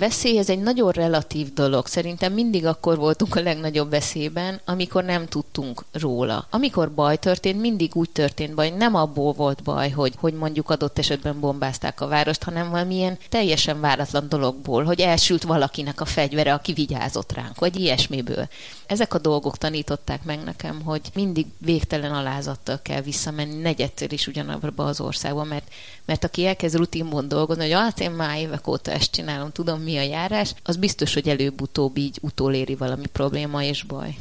[0.00, 1.86] veszély ez egy nagyon relatív dolog.
[1.86, 6.46] Szerintem mindig akkor voltunk a legnagyobb veszélyben, amikor nem tudtunk róla.
[6.50, 10.98] Amikor baj történt, mindig úgy történt baj, nem abból volt baj, hogy, hogy mondjuk adott
[10.98, 16.72] esetben bombázták a várost, hanem valamilyen teljesen váratlan dologból, hogy elsült valakinek a fegyvere, aki
[16.72, 18.48] vigyázott ránk, vagy ilyesmiből.
[18.86, 24.84] Ezek a dolgok tanították meg nekem, hogy mindig végtelen alázattal kell visszamenni negyedszer is ugyanabba
[24.84, 25.72] az országba, mert,
[26.04, 29.98] mert aki elkezd rutinban dolgozni, hogy hát én már évek óta ezt csinálom, tudom mi
[29.98, 34.16] a járás, az biztos, hogy előbb-utóbb így utoléri valami probléma és baj.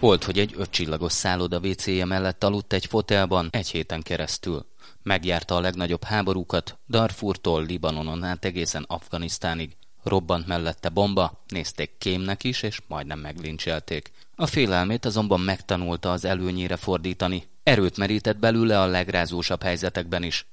[0.00, 4.66] Volt, hogy egy ötcsillagos szálloda WC-je mellett aludt egy fotelban egy héten keresztül.
[5.02, 9.76] Megjárta a legnagyobb háborúkat, Darfurtól Libanonon át egészen Afganisztánig.
[10.02, 14.10] Robbant mellette bomba, nézték kémnek is, és majdnem meglincselték.
[14.36, 17.44] A félelmét azonban megtanulta az előnyére fordítani.
[17.62, 20.46] Erőt merített belőle a legrázósabb helyzetekben is.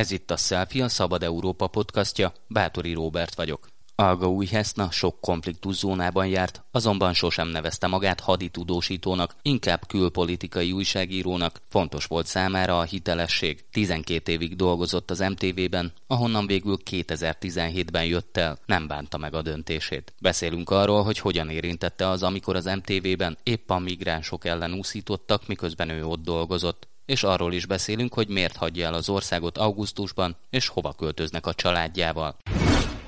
[0.00, 3.68] Ez itt a Selfie, a Szabad Európa podcastja, Bátori Róbert vagyok.
[3.94, 11.60] Alga Újheszna sok konfliktus zónában járt, azonban sosem nevezte magát haditudósítónak, inkább külpolitikai újságírónak.
[11.68, 13.64] Fontos volt számára a hitelesség.
[13.70, 20.12] 12 évig dolgozott az MTV-ben, ahonnan végül 2017-ben jött el, nem bánta meg a döntését.
[20.20, 25.88] Beszélünk arról, hogy hogyan érintette az, amikor az MTV-ben épp a migránsok ellen úszítottak, miközben
[25.88, 30.68] ő ott dolgozott és arról is beszélünk, hogy miért hagyja el az országot augusztusban, és
[30.68, 32.36] hova költöznek a családjával.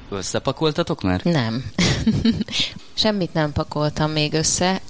[0.09, 1.25] Összepakoltatok már?
[1.25, 1.65] Nem.
[2.95, 4.81] Semmit nem pakoltam még össze,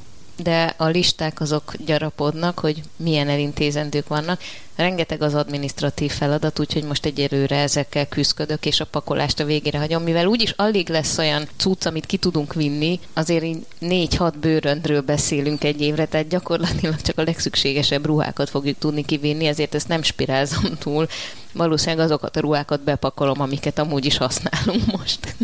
[0.42, 4.40] de a listák azok gyarapodnak, hogy milyen elintézendők vannak.
[4.76, 10.02] Rengeteg az administratív feladat, úgyhogy most egyelőre ezekkel küzdködök, és a pakolást a végére hagyom,
[10.02, 15.64] mivel úgyis alig lesz olyan cucc, amit ki tudunk vinni, azért így négy-hat bőröndről beszélünk
[15.64, 20.77] egy évre, tehát gyakorlatilag csak a legszükségesebb ruhákat fogjuk tudni kivinni, ezért ezt nem spirázom
[20.78, 21.06] túl.
[21.52, 25.36] Valószínűleg azokat a ruhákat bepakolom, amiket amúgy is használunk most.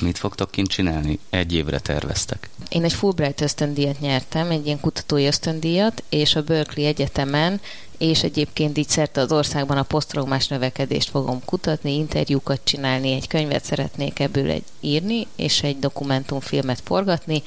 [0.00, 1.18] Mit fogtok kint csinálni?
[1.30, 2.48] Egy évre terveztek.
[2.68, 7.60] Én egy Fulbright ösztöndíjat nyertem, egy ilyen kutatói ösztöndíjat, és a Berkeley Egyetemen
[8.00, 13.64] és egyébként így szerte az országban a posztraumás növekedést fogom kutatni, interjúkat csinálni, egy könyvet
[13.64, 17.42] szeretnék ebből egy írni, és egy dokumentumfilmet forgatni.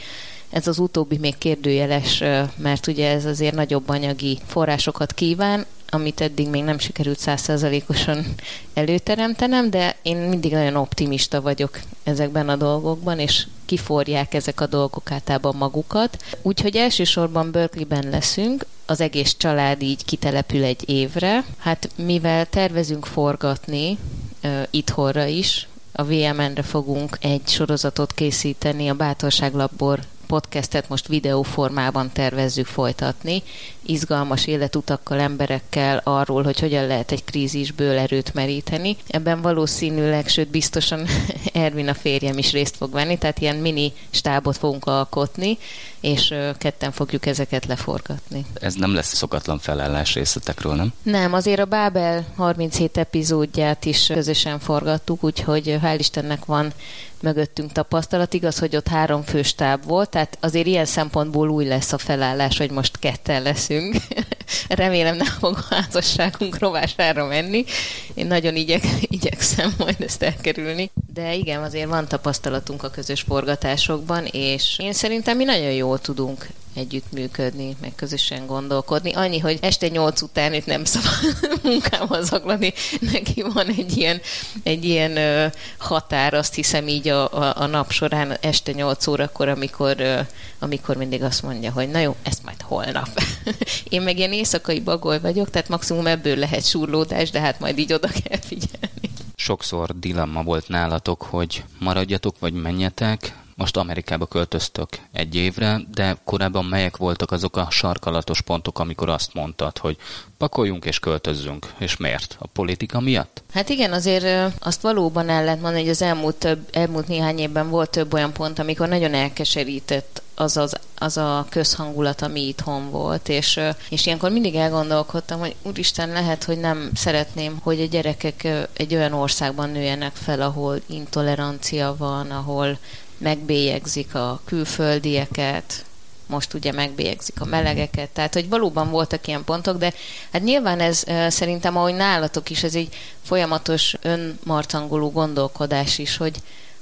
[0.49, 2.23] Ez az utóbbi még kérdőjeles,
[2.57, 8.25] mert ugye ez azért nagyobb anyagi forrásokat kíván, amit eddig még nem sikerült százszerzalékosan
[8.73, 15.11] előteremtenem, de én mindig nagyon optimista vagyok ezekben a dolgokban, és kiforják ezek a dolgok
[15.11, 16.23] általában magukat.
[16.41, 21.43] Úgyhogy elsősorban Berkeleyben leszünk, az egész család így kitelepül egy évre.
[21.57, 23.97] Hát mivel tervezünk forgatni
[24.43, 29.99] uh, itthonra is, a VMN-re fogunk egy sorozatot készíteni, a Bátorság Labor
[30.33, 33.43] podcastet most videóformában tervezzük folytatni,
[33.81, 38.97] izgalmas életutakkal, emberekkel arról, hogy hogyan lehet egy krízisből erőt meríteni.
[39.07, 41.05] Ebben valószínűleg, sőt biztosan
[41.53, 45.57] Ervin a férjem is részt fog venni, tehát ilyen mini stábot fogunk alkotni,
[45.99, 48.45] és ketten fogjuk ezeket leforgatni.
[48.53, 50.93] Ez nem lesz szokatlan felállás részletekről, nem?
[51.03, 56.73] Nem, azért a Bábel 37 epizódját is közösen forgattuk, úgyhogy hál' Istennek van
[57.23, 58.33] mögöttünk tapasztalat.
[58.33, 62.71] Igaz, hogy ott három főstáb volt, tehát azért ilyen szempontból új lesz a felállás, hogy
[62.71, 63.95] most ketten leszünk.
[64.67, 67.65] Remélem nem fog a házasságunk rovására menni.
[68.13, 70.91] Én nagyon igyek, igyekszem majd ezt elkerülni.
[71.13, 76.47] De igen, azért van tapasztalatunk a közös forgatásokban, és én szerintem mi nagyon jól tudunk
[76.73, 79.13] együttműködni, meg közösen gondolkodni.
[79.13, 82.73] Annyi, hogy este nyolc után itt nem szabad munkába zaglani.
[82.99, 84.21] Neki van egy ilyen,
[84.63, 85.47] egy ilyen ö,
[85.77, 90.19] határ, azt hiszem így a, a, a nap során este nyolc órakor, amikor, ö,
[90.59, 93.09] amikor mindig azt mondja, hogy na jó, ezt majd holnap.
[93.89, 97.93] Én meg ilyen éjszakai bagoly vagyok, tehát maximum ebből lehet surlódás, de hát majd így
[97.93, 99.11] oda kell figyelni.
[99.35, 106.65] Sokszor dilemma volt nálatok, hogy maradjatok vagy menjetek, most Amerikába költöztök egy évre, de korábban
[106.65, 109.97] melyek voltak azok a sarkalatos pontok, amikor azt mondtad, hogy
[110.37, 112.35] pakoljunk és költözzünk, és miért?
[112.39, 113.43] A politika miatt?
[113.53, 117.69] Hát igen, azért azt valóban el lehet mondani, hogy az elmúlt, több, elmúlt néhány évben
[117.69, 123.29] volt több olyan pont, amikor nagyon elkeserített az, az, az a közhangulat, ami itthon volt,
[123.29, 123.59] és,
[123.89, 129.13] és ilyenkor mindig elgondolkodtam, hogy úristen, lehet, hogy nem szeretném, hogy a gyerekek egy olyan
[129.13, 132.77] országban nőjenek fel, ahol intolerancia van, ahol
[133.23, 135.85] megbélyegzik a külföldieket,
[136.25, 139.93] most ugye megbélyegzik a melegeket, tehát hogy valóban voltak ilyen pontok, de
[140.31, 146.37] hát nyilván ez szerintem, ahogy nálatok is, ez egy folyamatos önmarcangoló gondolkodás is, hogy,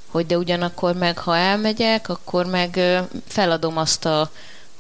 [0.08, 2.80] hogy de ugyanakkor meg, ha elmegyek, akkor meg
[3.28, 4.32] feladom azt a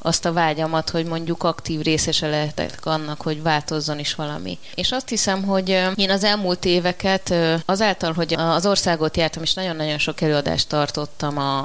[0.01, 4.57] azt a vágyamat, hogy mondjuk aktív részese lehetek annak, hogy változzon is valami.
[4.75, 7.33] És azt hiszem, hogy én az elmúlt éveket
[7.65, 11.59] azáltal, hogy az országot jártam, és nagyon-nagyon sok előadást tartottam a,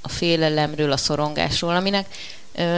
[0.00, 2.06] a félelemről, a szorongásról, aminek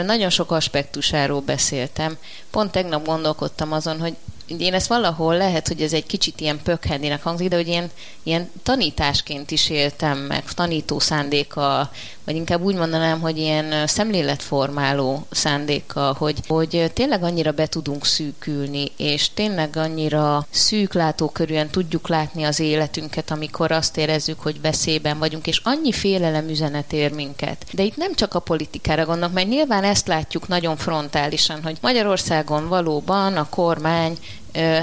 [0.04, 2.16] nagyon sok aspektusáról beszéltem.
[2.50, 4.16] Pont tegnap gondolkodtam azon, hogy
[4.58, 7.90] én ezt valahol lehet, hogy ez egy kicsit ilyen pökhendinek hangzik, de hogy ilyen,
[8.22, 11.90] ilyen tanításként is éltem meg, tanító szándéka,
[12.24, 18.90] vagy inkább úgy mondanám, hogy ilyen szemléletformáló szándéka, hogy, hogy tényleg annyira be tudunk szűkülni,
[18.96, 25.46] és tényleg annyira szűk látókörűen tudjuk látni az életünket, amikor azt érezzük, hogy veszélyben vagyunk,
[25.46, 27.66] és annyi félelem üzenet ér minket.
[27.72, 32.68] De itt nem csak a politikára gondolok, mert nyilván ezt látjuk nagyon frontálisan, hogy Magyarországon
[32.68, 34.18] valóban a kormány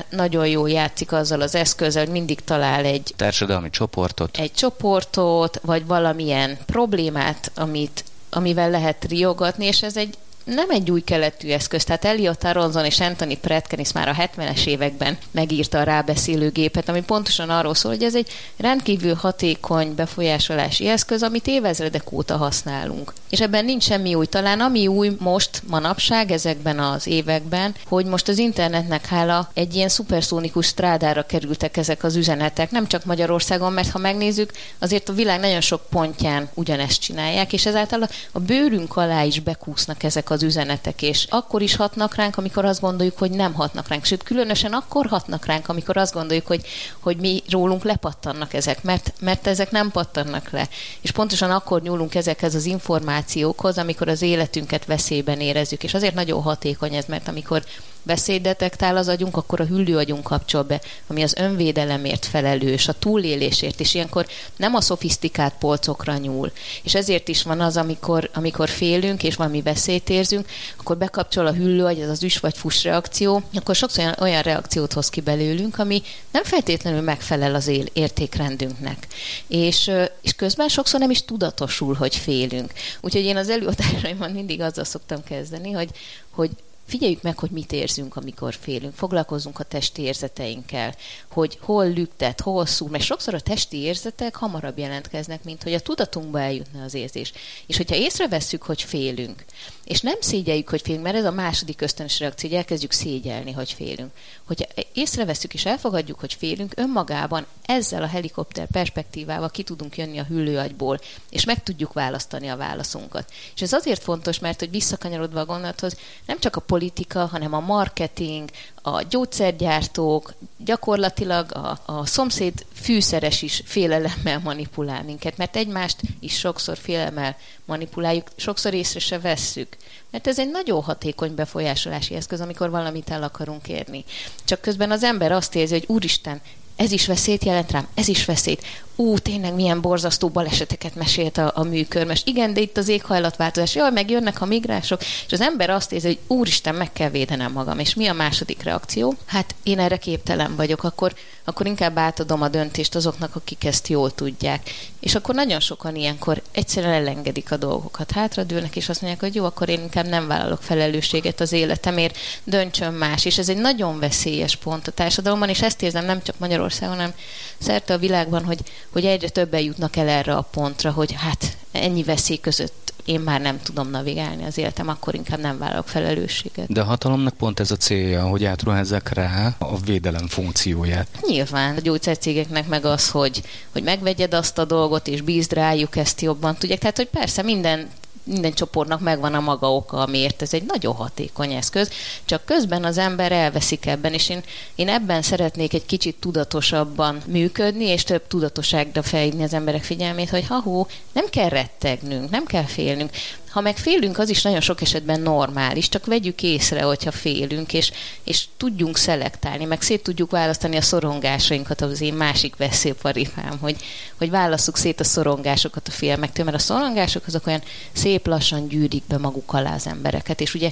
[0.09, 5.85] nagyon jól játszik azzal az eszközzel, hogy mindig talál egy társadalmi csoportot, egy csoportot, vagy
[5.85, 11.83] valamilyen problémát, amit, amivel lehet riogatni, és ez egy nem egy új keletű eszköz.
[11.83, 17.01] Tehát Elliot Aronson és Anthony Pretkenis már a 70-es években megírta a rábeszélő gépet, ami
[17.01, 23.13] pontosan arról szól, hogy ez egy rendkívül hatékony befolyásolási eszköz, amit évezredek óta használunk.
[23.29, 24.25] És ebben nincs semmi új.
[24.25, 29.89] Talán ami új most, manapság, ezekben az években, hogy most az internetnek hála egy ilyen
[29.89, 35.39] szuperszónikus strádára kerültek ezek az üzenetek, nem csak Magyarországon, mert ha megnézzük, azért a világ
[35.39, 41.01] nagyon sok pontján ugyanezt csinálják, és ezáltal a bőrünk alá is bekúsznak ezek az üzenetek,
[41.01, 44.05] és akkor is hatnak ránk, amikor azt gondoljuk, hogy nem hatnak ránk.
[44.05, 46.65] Sőt, különösen akkor hatnak ránk, amikor azt gondoljuk, hogy,
[46.99, 50.67] hogy mi rólunk lepattannak ezek, mert, mert ezek nem pattannak le.
[51.01, 55.83] És pontosan akkor nyúlunk ezekhez az információkhoz, amikor az életünket veszélyben érezzük.
[55.83, 57.63] És azért nagyon hatékony ez, mert amikor
[58.07, 63.93] beszéddetektál az agyunk, akkor a hüllőagyunk kapcsol be, ami az önvédelemért felelős, a túlélésért, és
[63.93, 64.25] ilyenkor
[64.55, 66.51] nem a szofisztikált polcokra nyúl.
[66.83, 70.47] És ezért is van az, amikor, amikor félünk, és valami veszélyt érzünk,
[70.79, 74.93] akkor bekapcsol a hüllőagy, ez az üs vagy fuss reakció, akkor sokszor olyan, olyan reakciót
[74.93, 76.01] hoz ki belőlünk, ami
[76.31, 79.07] nem feltétlenül megfelel az él, értékrendünknek.
[79.47, 82.73] És, és közben sokszor nem is tudatosul, hogy félünk.
[83.01, 85.89] Úgyhogy én az előadásaimban mindig azzal szoktam kezdeni, hogy,
[86.29, 86.49] hogy
[86.87, 88.93] figyeljük meg, hogy mit érzünk, amikor félünk.
[88.93, 90.95] Foglalkozunk a testi érzeteinkkel,
[91.31, 95.79] hogy hol lüktet, hol szúr, mert sokszor a testi érzetek hamarabb jelentkeznek, mint hogy a
[95.79, 97.33] tudatunkba eljutna az érzés.
[97.65, 99.45] És hogyha észrevesszük, hogy félünk,
[99.83, 103.71] és nem szégyeljük, hogy félünk, mert ez a második ösztönös reakció, hogy elkezdjük szégyelni, hogy
[103.71, 104.11] félünk.
[104.45, 110.23] Hogyha észrevesszük és elfogadjuk, hogy félünk, önmagában ezzel a helikopter perspektívával ki tudunk jönni a
[110.23, 110.99] hüllőagyból,
[111.29, 113.31] és meg tudjuk választani a válaszunkat.
[113.55, 117.59] És ez azért fontos, mert hogy visszakanyarodva a gondolathoz, nem csak a politika, hanem a
[117.59, 118.49] marketing,
[118.81, 126.77] a gyógyszergyártók, gyakorlatilag a, a szomszéd fűszeres is félelemmel manipulál minket, mert egymást is sokszor
[126.77, 127.35] félelemmel
[127.65, 129.77] manipuláljuk, sokszor észre se vesszük.
[130.11, 134.03] Mert ez egy nagyon hatékony befolyásolási eszköz, amikor valamit el akarunk érni.
[134.45, 136.41] Csak közben az ember azt érzi, hogy úristen,
[136.75, 138.65] ez is veszélyt jelent rám, ez is veszélyt
[138.97, 142.21] ú, tényleg milyen borzasztó baleseteket mesélt a, a műkörmes.
[142.25, 146.07] Igen, de itt az éghajlatváltozás, jaj, meg jönnek a migránsok, és az ember azt érzi,
[146.07, 147.79] hogy úristen, meg kell védenem magam.
[147.79, 149.13] És mi a második reakció?
[149.25, 151.13] Hát én erre képtelen vagyok, akkor,
[151.43, 154.69] akkor inkább átadom a döntést azoknak, akik ezt jól tudják.
[154.99, 159.45] És akkor nagyon sokan ilyenkor egyszerűen elengedik a dolgokat, hátradőlnek, és azt mondják, hogy jó,
[159.45, 163.25] akkor én inkább nem vállalok felelősséget az életemért, döntsön más.
[163.25, 167.13] És ez egy nagyon veszélyes pont a társadalomban, és ezt érzem nem csak Magyarországon, hanem
[167.57, 168.59] szerte a világban, hogy,
[168.97, 173.41] hogy egyre többen jutnak el erre a pontra, hogy hát ennyi veszély között én már
[173.41, 176.71] nem tudom navigálni az életem, akkor inkább nem vállalok felelősséget.
[176.71, 181.07] De a hatalomnak pont ez a célja, hogy átruházzák rá a védelem funkcióját.
[181.27, 186.21] Nyilván a gyógyszercégeknek meg az, hogy, hogy megvegyed azt a dolgot, és bízd rájuk ezt
[186.21, 186.79] jobban tudják.
[186.79, 187.89] Tehát, hogy persze minden
[188.27, 191.89] minden csoportnak megvan a maga oka, amiért ez egy nagyon hatékony eszköz,
[192.25, 194.43] csak közben az ember elveszik ebben, és én,
[194.75, 200.47] én ebben szeretnék egy kicsit tudatosabban működni, és több tudatosságra felhívni az emberek figyelmét, hogy
[200.47, 203.11] ha nem kell rettegnünk, nem kell félnünk.
[203.49, 207.91] Ha meg félünk, az is nagyon sok esetben normális, csak vegyük észre, hogyha félünk, és,
[208.23, 213.75] és tudjunk szelektálni, meg szét tudjuk választani a szorongásainkat, az én másik veszélyparipám, hogy,
[214.17, 217.61] hogy válasszuk szét a szorongásokat a félmektől, mert a szorongások azok olyan
[217.91, 220.71] szép lassan gyűrik be maguk alá az embereket, és ugye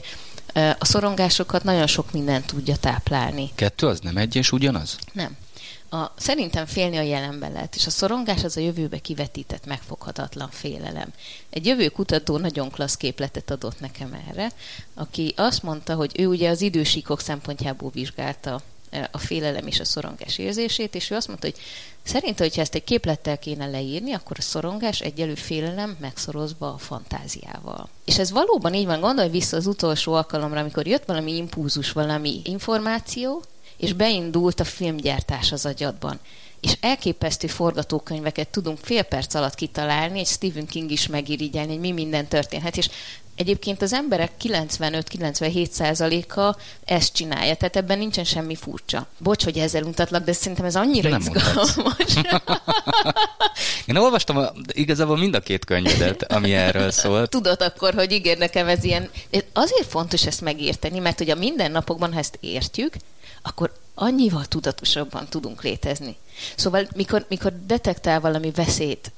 [0.80, 3.52] a szorongásokat nagyon sok minden tudja táplálni.
[3.56, 4.98] Kettő az nem egy és ugyanaz?
[5.14, 5.38] Nem.
[5.90, 11.14] A, szerintem félni a jelenben lehet, és a szorongás az a jövőbe kivetített, megfoghatatlan félelem.
[11.50, 14.52] Egy jövő kutató nagyon klassz képletet adott nekem erre,
[14.94, 18.62] aki azt mondta, hogy ő ugye az idősíkok szempontjából vizsgálta
[19.12, 21.58] a félelem és a szorongás érzését, és ő azt mondta, hogy
[22.04, 27.90] szerint, hogyha ezt egy képlettel kéne leírni, akkor a szorongás egyelő félelem megszorozva a fantáziával.
[28.06, 32.42] És ez valóban így van, gondolj vissza az utolsó alkalomra, amikor jött valami impulzus, valami
[32.44, 33.44] információ,
[33.86, 36.20] és beindult a filmgyártás az agyadban
[36.66, 41.92] és elképesztő forgatókönyveket tudunk fél perc alatt kitalálni, egy Stephen King is megirigyelni, hogy mi
[41.92, 42.90] minden történhet, és
[43.36, 49.08] Egyébként az emberek 95-97 százaléka ezt csinálja, tehát ebben nincsen semmi furcsa.
[49.18, 52.16] Bocs, hogy ezzel untatlak, de szerintem ez annyira Nem izgalmas.
[53.86, 57.28] Én olvastam a, igazából mind a két könyvedet, ami erről szól.
[57.28, 59.10] Tudod akkor, hogy igen, nekem ez ilyen...
[59.54, 62.96] Azért fontos ezt megérteni, mert hogy a mindennapokban, ha ezt értjük,
[63.46, 66.18] akkor annyival tudatosabban tudunk létezni.
[66.56, 69.12] Szóval mikor, mikor detektál valami veszélyt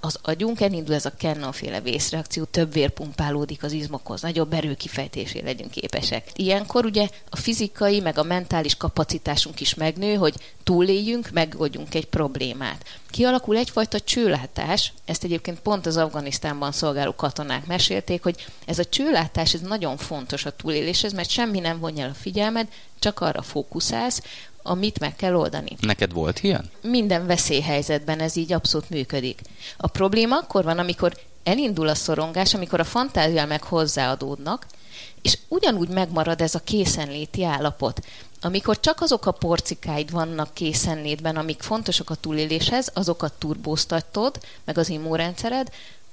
[0.00, 5.70] az agyunk, elindul ez a Kennan-féle vészreakció, több vér pumpálódik az izmokhoz, nagyobb erőkifejtésére legyünk
[5.70, 6.30] képesek.
[6.34, 10.34] Ilyenkor ugye a fizikai, meg a mentális kapacitásunk is megnő, hogy
[10.64, 12.84] túléljünk, megoldjunk egy problémát.
[13.10, 19.54] Kialakul egyfajta csőlátás, ezt egyébként pont az Afganisztánban szolgáló katonák mesélték, hogy ez a csőlátás
[19.54, 22.68] ez nagyon fontos a túléléshez, mert semmi nem vonja el a figyelmed,
[22.98, 24.22] csak arra fókuszálsz,
[24.62, 25.76] amit meg kell oldani.
[25.80, 26.70] Neked volt ilyen?
[26.82, 29.40] Minden veszélyhelyzetben ez így abszolút működik.
[29.76, 31.12] A probléma akkor van, amikor
[31.44, 34.66] elindul a szorongás, amikor a fantázia meg hozzáadódnak,
[35.22, 38.00] és ugyanúgy megmarad ez a készenléti állapot.
[38.40, 44.88] Amikor csak azok a porcikáid vannak készenlétben, amik fontosak a túléléshez, azokat turbóztatod, meg az
[44.88, 45.68] immunrendszered,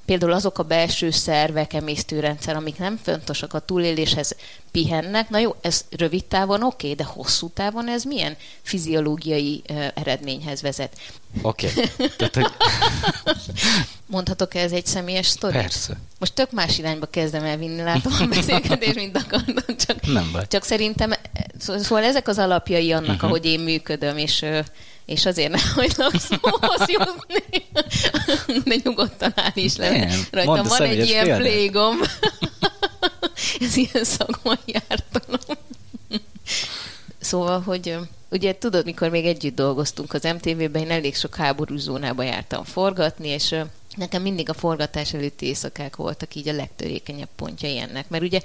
[0.08, 4.36] például azok a belső szervek, emésztőrendszer, amik nem fontosak a túléléshez,
[4.72, 5.30] pihennek.
[5.30, 10.62] Na jó, ez rövid távon oké, okay, de hosszú távon ez milyen fiziológiai uh, eredményhez
[10.62, 10.98] vezet?
[11.42, 11.68] Oké.
[12.28, 12.44] Okay.
[12.44, 12.52] hogy...
[14.06, 15.54] Mondhatok -e ez egy személyes sztori?
[15.54, 15.98] Persze.
[16.20, 19.76] Most tök más irányba kezdem elvinni, látom a beszélgetést, mint akartam.
[19.78, 20.48] Csak, Nem vagy.
[20.48, 21.14] Csak szerintem,
[21.58, 23.30] szóval ezek az alapjai annak, uh-huh.
[23.30, 24.46] ahogy én működöm, és
[25.08, 27.66] és azért nem hagylak szóhoz jutni,
[28.64, 30.08] de nyugodtan áll is le.
[30.32, 31.42] Rajtam van egy ilyen példát.
[31.42, 31.98] plégom.
[33.60, 35.58] Ez ilyen szakmai ártalom.
[37.20, 37.98] Szóval, hogy
[38.30, 43.28] ugye tudod, mikor még együtt dolgoztunk az MTV-ben, én elég sok háborús zónába jártam forgatni,
[43.28, 43.56] és
[43.96, 48.42] nekem mindig a forgatás előtti éjszakák voltak így a legtörékenyebb pontjai ennek, mert ugye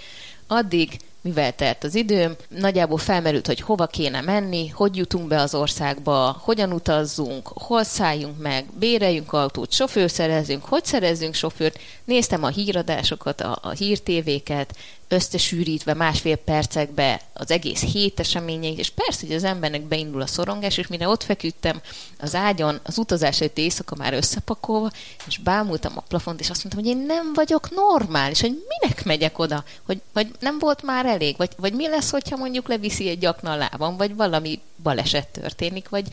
[0.47, 5.55] addig mivel telt az időm, nagyjából felmerült, hogy hova kéne menni, hogy jutunk be az
[5.55, 11.79] országba, hogyan utazzunk, hol szálljunk meg, béreljünk autót, sofőr szerezünk, hogy szerezzünk sofőrt.
[12.05, 14.75] Néztem a híradásokat, a, a hírtévéket,
[15.12, 20.76] összesűrítve másfél percekbe az egész hét eseményeit, és persze, hogy az embernek beindul a szorongás,
[20.79, 21.81] és mire ott feküdtem
[22.19, 24.91] az ágyon, az utazás előtt éjszaka már összepakolva,
[25.26, 29.38] és bámultam a plafont, és azt mondtam, hogy én nem vagyok normális, hogy minek megyek
[29.38, 33.19] oda, hogy vagy nem volt már elég, vagy, vagy mi lesz, hogyha mondjuk leviszi egy
[33.19, 36.07] gyakna a lábam, vagy valami baleset történik, vagy,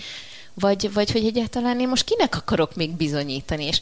[0.53, 3.82] vagy, vagy hogy egyáltalán én most kinek akarok még bizonyítani, és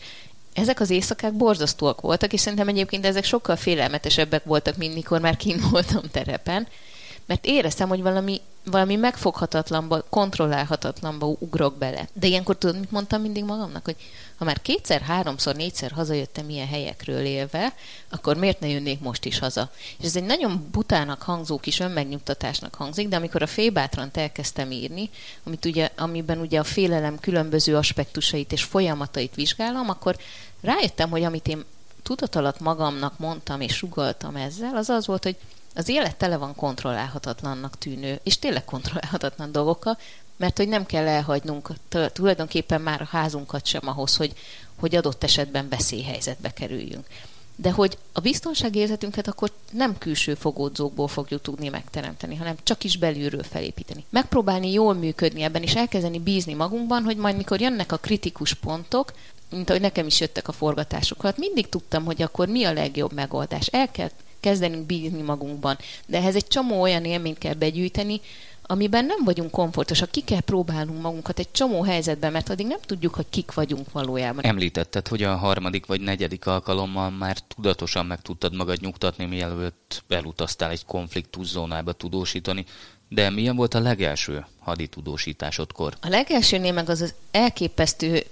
[0.53, 5.37] ezek az éjszakák borzasztóak voltak, és szerintem egyébként ezek sokkal félelmetesebbek voltak, mint mikor már
[5.37, 6.67] kint voltam terepen,
[7.27, 12.07] mert éreztem, hogy valami, valami megfoghatatlanba, kontrollálhatatlanba ugrok bele.
[12.13, 13.95] De ilyenkor tudod, mit mondtam mindig magamnak, hogy
[14.37, 17.73] ha már kétszer, háromszor, négyszer hazajöttem ilyen helyekről élve,
[18.09, 19.71] akkor miért ne jönnék most is haza?
[19.99, 25.09] És ez egy nagyon butának hangzó kis önmegnyugtatásnak hangzik, de amikor a félbátrant elkezdtem írni,
[25.43, 30.17] amit ugye, amiben ugye a félelem különböző aspektusait és folyamatait vizsgálom, akkor
[30.61, 31.65] rájöttem, hogy amit én
[32.03, 35.35] tudat alatt magamnak mondtam és sugaltam ezzel, az az volt, hogy
[35.77, 39.97] az élet tele van kontrollálhatatlannak tűnő, és tényleg kontrollálhatatlan dolgokkal,
[40.37, 41.69] mert hogy nem kell elhagynunk
[42.13, 44.33] tulajdonképpen már a házunkat sem ahhoz, hogy,
[44.79, 47.07] hogy adott esetben veszélyhelyzetbe kerüljünk.
[47.55, 53.43] De hogy a biztonságérzetünket akkor nem külső fogódzókból fogjuk tudni megteremteni, hanem csak is belülről
[53.43, 54.05] felépíteni.
[54.09, 59.13] Megpróbálni jól működni ebben, és elkezdeni bízni magunkban, hogy majd mikor jönnek a kritikus pontok,
[59.49, 63.67] mint ahogy nekem is jöttek a forgatásokat, mindig tudtam, hogy akkor mi a legjobb megoldás.
[63.67, 65.77] El kell kezdenünk bízni magunkban.
[66.05, 68.21] De ehhez egy csomó olyan élményt kell begyűjteni,
[68.69, 73.15] amiben nem vagyunk komfortosak, ki kell próbálnunk magunkat egy csomó helyzetben, mert addig nem tudjuk,
[73.15, 74.43] hogy kik vagyunk valójában.
[74.43, 80.69] Említetted, hogy a harmadik vagy negyedik alkalommal már tudatosan meg tudtad magad nyugtatni, mielőtt elutaztál
[80.69, 82.65] egy konfliktuszónába tudósítani.
[83.09, 85.97] De milyen volt a legelső haditudósításodkor?
[86.01, 88.23] A legelsőnél meg az az elképesztő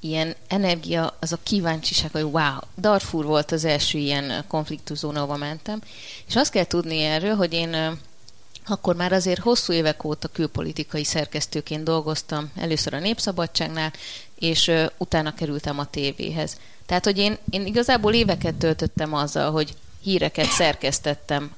[0.00, 5.82] ilyen energia, az a kíváncsiság, hogy wow, Darfur volt az első ilyen konfliktuszóna, ahova mentem,
[6.28, 7.98] és azt kell tudni erről, hogy én
[8.68, 13.92] akkor már azért hosszú évek óta külpolitikai szerkesztőként dolgoztam, először a Népszabadságnál,
[14.38, 16.56] és utána kerültem a tévéhez.
[16.86, 21.54] Tehát, hogy én, én igazából éveket töltöttem azzal, hogy híreket szerkesztettem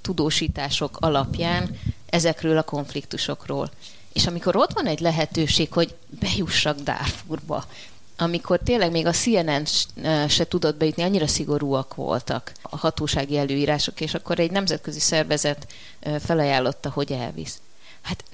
[0.00, 3.70] tudósítások alapján ezekről a konfliktusokról.
[4.12, 7.64] És amikor ott van egy lehetőség, hogy bejussak Darfurba,
[8.16, 9.64] amikor tényleg még a CNN
[10.28, 15.66] se tudott bejutni, annyira szigorúak voltak a hatósági előírások, és akkor egy nemzetközi szervezet
[16.20, 17.60] felajánlotta, hogy elvisz.
[18.02, 18.24] Hát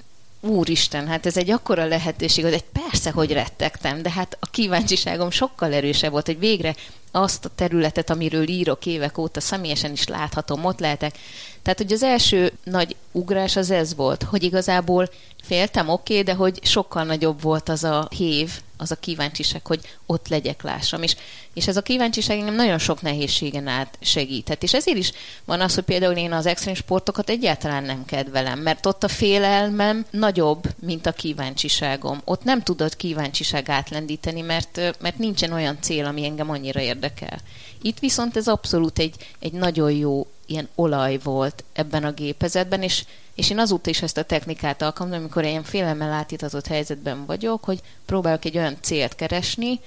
[0.40, 5.30] úristen, hát ez egy akkora lehetőség, hogy egy persze, hogy rettegtem, de hát a kíváncsiságom
[5.30, 6.75] sokkal erősebb volt, hogy végre
[7.11, 11.18] azt a területet, amiről írok évek óta, személyesen is láthatom, ott lehetek.
[11.62, 15.09] Tehát, hogy az első nagy ugrás az ez volt, hogy igazából
[15.42, 19.80] féltem, oké, okay, de hogy sokkal nagyobb volt az a hév, az a kíváncsiság, hogy
[20.06, 21.02] ott legyek, lássam.
[21.02, 21.16] És,
[21.54, 24.62] és ez a kíváncsiság engem nagyon sok nehézségen át segített.
[24.62, 25.12] És ezért is
[25.44, 30.06] van az, hogy például én az extrém sportokat egyáltalán nem kedvelem, mert ott a félelmem
[30.11, 32.20] nagyobb, mint a kíváncsiságom.
[32.25, 37.38] Ott nem tudod kíváncsiság átlendíteni, mert, mert nincsen olyan cél, ami engem annyira érdekel.
[37.82, 43.05] Itt viszont ez abszolút egy, egy nagyon jó ilyen olaj volt ebben a gépezetben, és,
[43.35, 47.81] és én azóta is ezt a technikát alkalmazom, amikor ilyen félelemmel átítatott helyzetben vagyok, hogy
[48.07, 49.81] próbálok egy olyan célt keresni,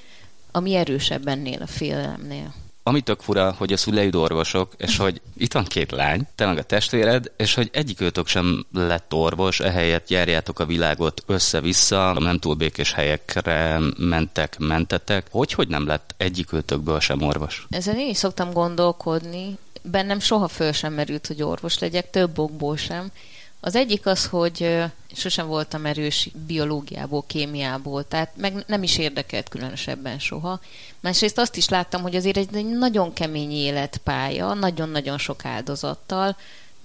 [0.51, 2.53] ami erősebb ennél a félelemnél.
[2.83, 6.57] Ami tök fura, hogy a szüleid orvosok, és hogy itt van két lány, te meg
[6.57, 12.55] a testvéred, és hogy egyikőtök sem lett orvos, ehelyett járjátok a világot össze-vissza, nem túl
[12.55, 15.27] békés helyekre mentek, mentetek.
[15.31, 17.67] Hogy, hogy nem lett egyikőtökből sem orvos?
[17.69, 22.77] Ezen én is szoktam gondolkodni, bennem soha föl sem merült, hogy orvos legyek, több okból
[22.77, 23.11] sem.
[23.59, 24.83] Az egyik az, hogy
[25.13, 30.59] sosem voltam erős biológiából, kémiából, tehát meg nem is érdekelt különösebben soha.
[30.99, 36.37] Másrészt azt is láttam, hogy azért egy nagyon kemény életpálya, nagyon-nagyon sok áldozattal.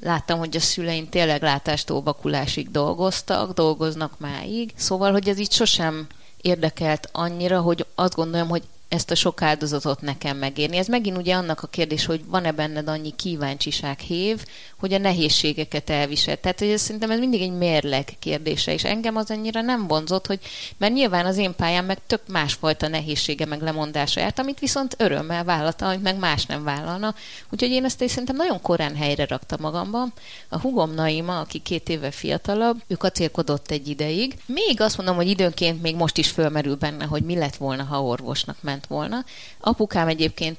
[0.03, 4.73] Láttam, hogy a szüleim tényleg látástól vakulásig dolgoztak, dolgoznak máig.
[4.77, 6.07] Szóval, hogy ez így sosem
[6.41, 10.77] érdekelt annyira, hogy azt gondolom, hogy ezt a sok áldozatot nekem megérni.
[10.77, 14.45] Ez megint ugye annak a kérdés, hogy van-e benned annyi kíváncsiság hév,
[14.79, 16.37] hogy a nehézségeket elvisel.
[16.41, 20.27] Tehát, hogy ez szerintem ez mindig egy mérleg kérdése, és engem az annyira nem vonzott,
[20.27, 20.39] hogy
[20.79, 25.45] mert nyilván az én pályám meg tök másfajta nehézsége meg lemondása járt, amit viszont örömmel
[25.45, 27.15] vállalta, amit meg más nem vállalna.
[27.51, 30.13] Úgyhogy én ezt szerintem nagyon korán helyre raktam magamban.
[30.49, 34.39] A hugom Naima, aki két éve fiatalabb, ő kacérkodott egy ideig.
[34.47, 38.03] Még azt mondom, hogy időnként még most is fölmerül benne, hogy mi lett volna, ha
[38.03, 39.25] orvosnak ment volna.
[39.61, 40.59] Apukám egyébként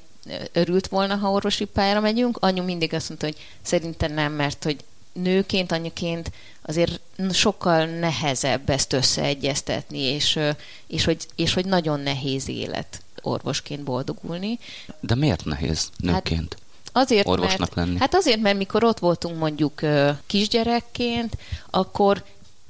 [0.52, 2.36] örült volna, ha orvosi pályára megyünk.
[2.40, 6.30] Anyu mindig azt mondta, hogy szerintem nem, mert hogy nőként, anyuként
[6.62, 7.00] azért
[7.32, 10.38] sokkal nehezebb ezt összeegyeztetni, és,
[10.86, 14.58] és, hogy, és hogy nagyon nehéz élet orvosként boldogulni.
[15.00, 16.56] De miért nehéz nőként?
[16.58, 17.98] Hát, Azért, orvosnak mert, lenni?
[17.98, 19.80] Hát azért, mert mikor ott voltunk mondjuk
[20.26, 21.36] kisgyerekként,
[21.70, 22.24] akkor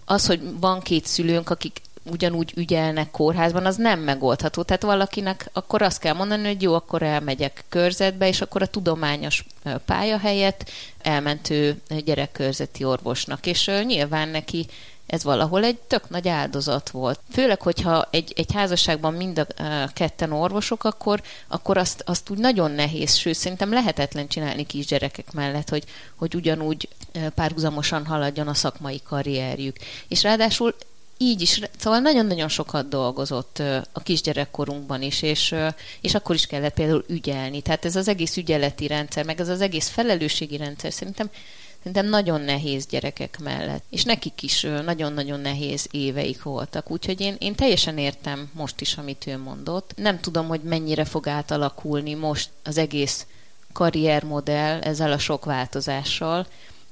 [0.04, 1.80] az, hogy van két szülőnk, akik
[2.10, 4.62] ugyanúgy ügyelnek kórházban, az nem megoldható.
[4.62, 9.44] Tehát valakinek akkor azt kell mondani, hogy jó, akkor elmegyek körzetbe, és akkor a tudományos
[9.84, 10.70] pálya helyett
[11.02, 13.46] elmentő gyerekkörzeti orvosnak.
[13.46, 14.66] És nyilván neki
[15.08, 17.20] ez valahol egy tök nagy áldozat volt.
[17.30, 19.46] Főleg, hogyha egy, egy házasságban mind a
[19.92, 25.68] ketten orvosok, akkor, akkor azt, azt úgy nagyon nehéz, sőt, szerintem lehetetlen csinálni kisgyerekek mellett,
[25.68, 25.84] hogy,
[26.16, 26.88] hogy ugyanúgy
[27.34, 29.76] párhuzamosan haladjon a szakmai karrierjük.
[30.08, 30.74] És ráadásul
[31.18, 35.54] így is, szóval nagyon-nagyon sokat dolgozott a kisgyerekkorunkban is, és,
[36.00, 37.60] és akkor is kellett például ügyelni.
[37.60, 41.30] Tehát ez az egész ügyeleti rendszer, meg ez az egész felelősségi rendszer szerintem
[41.78, 43.84] szerintem nagyon nehéz gyerekek mellett.
[43.90, 46.90] És nekik is nagyon-nagyon nehéz éveik voltak.
[46.90, 49.92] Úgyhogy én, én teljesen értem most is, amit ő mondott.
[49.96, 53.26] Nem tudom, hogy mennyire fog átalakulni most az egész
[53.72, 56.46] karriermodell ezzel a sok változással,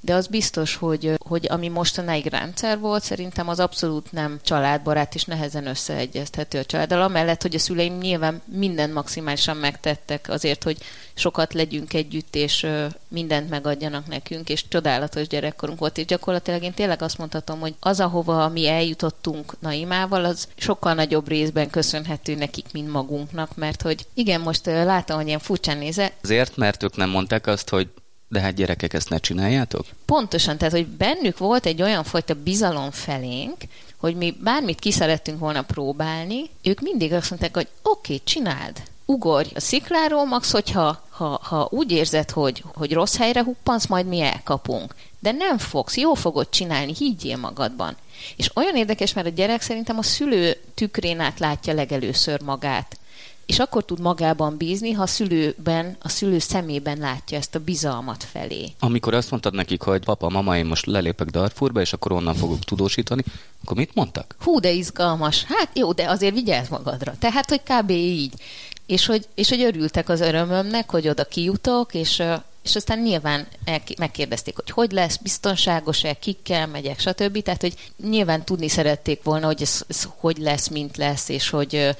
[0.07, 5.23] de az biztos, hogy, hogy ami mostanáig rendszer volt, szerintem az abszolút nem családbarát, és
[5.23, 10.77] nehezen összeegyezthető a családdal, amellett, hogy a szüleim nyilván mindent maximálisan megtettek azért, hogy
[11.13, 12.67] sokat legyünk együtt, és
[13.07, 17.99] mindent megadjanak nekünk, és csodálatos gyerekkorunk volt, és gyakorlatilag én tényleg azt mondhatom, hogy az,
[17.99, 24.41] ahova mi eljutottunk Naimával, az sokkal nagyobb részben köszönhető nekik, mint magunknak, mert hogy igen,
[24.41, 26.11] most látom, hogy ilyen furcsán néze.
[26.23, 27.87] Azért, mert ők nem mondták azt, hogy
[28.27, 29.85] de hát gyerekek, ezt ne csináljátok?
[30.05, 33.57] Pontosan, tehát, hogy bennük volt egy olyan fajta bizalom felénk,
[33.97, 38.81] hogy mi bármit ki szerettünk volna próbálni, ők mindig azt mondták, hogy oké, okay, csináld,
[39.05, 44.05] ugorj a szikláról, max, hogyha ha, ha úgy érzed, hogy, hogy rossz helyre huppansz, majd
[44.05, 44.95] mi elkapunk.
[45.19, 47.95] De nem fogsz, jó fogod csinálni, higgyél magadban.
[48.35, 52.96] És olyan érdekes, mert a gyerek szerintem a szülő tükrén át látja legelőször magát
[53.47, 58.23] és akkor tud magában bízni, ha a szülőben, a szülő szemében látja ezt a bizalmat
[58.23, 58.71] felé.
[58.79, 62.59] Amikor azt mondtad nekik, hogy papa, mama, én most lelépek Darfurba, és akkor onnan fogok
[62.59, 63.23] tudósítani,
[63.63, 64.35] akkor mit mondtak?
[64.39, 65.43] Hú, de izgalmas.
[65.43, 67.15] Hát jó, de azért vigyázz magadra.
[67.19, 67.89] Tehát, hogy kb.
[67.89, 68.33] így.
[68.85, 72.23] És hogy, és hogy örültek az örömömnek, hogy oda kijutok, és,
[72.63, 73.47] és aztán nyilván
[73.97, 77.41] megkérdezték, hogy hogy lesz, biztonságos-e, kikkel megyek, stb.
[77.41, 81.95] Tehát, hogy nyilván tudni szerették volna, hogy ez, ez hogy lesz, mint lesz, és hogy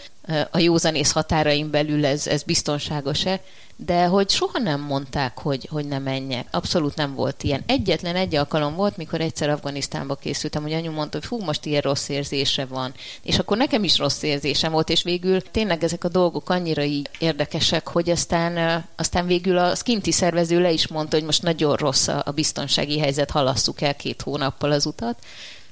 [0.52, 3.42] a józanész határain belül ez, ez biztonságos-e,
[3.86, 6.48] de hogy soha nem mondták, hogy, hogy ne menjek.
[6.52, 7.64] Abszolút nem volt ilyen.
[7.66, 11.82] Egyetlen egy alkalom volt, mikor egyszer Afganisztánba készültem, hogy anyu mondta, hogy fú, most ilyen
[11.82, 12.94] rossz érzése van.
[13.22, 17.10] És akkor nekem is rossz érzésem volt, és végül tényleg ezek a dolgok annyira így
[17.20, 22.08] érdekesek, hogy aztán, aztán végül a skinti szervező le is mondta, hogy most nagyon rossz
[22.08, 25.18] a biztonsági helyzet, halasszuk el két hónappal az utat.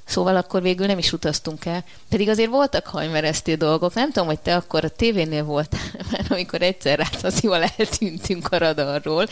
[0.06, 1.84] Szóval akkor végül nem is utaztunk el.
[2.08, 3.94] Pedig azért voltak hajmeresztő dolgok.
[3.94, 5.80] Nem tudom, hogy te akkor a tévénél voltál,
[6.12, 9.26] mert amikor egyszer rátszazival eltűntünk a radarról.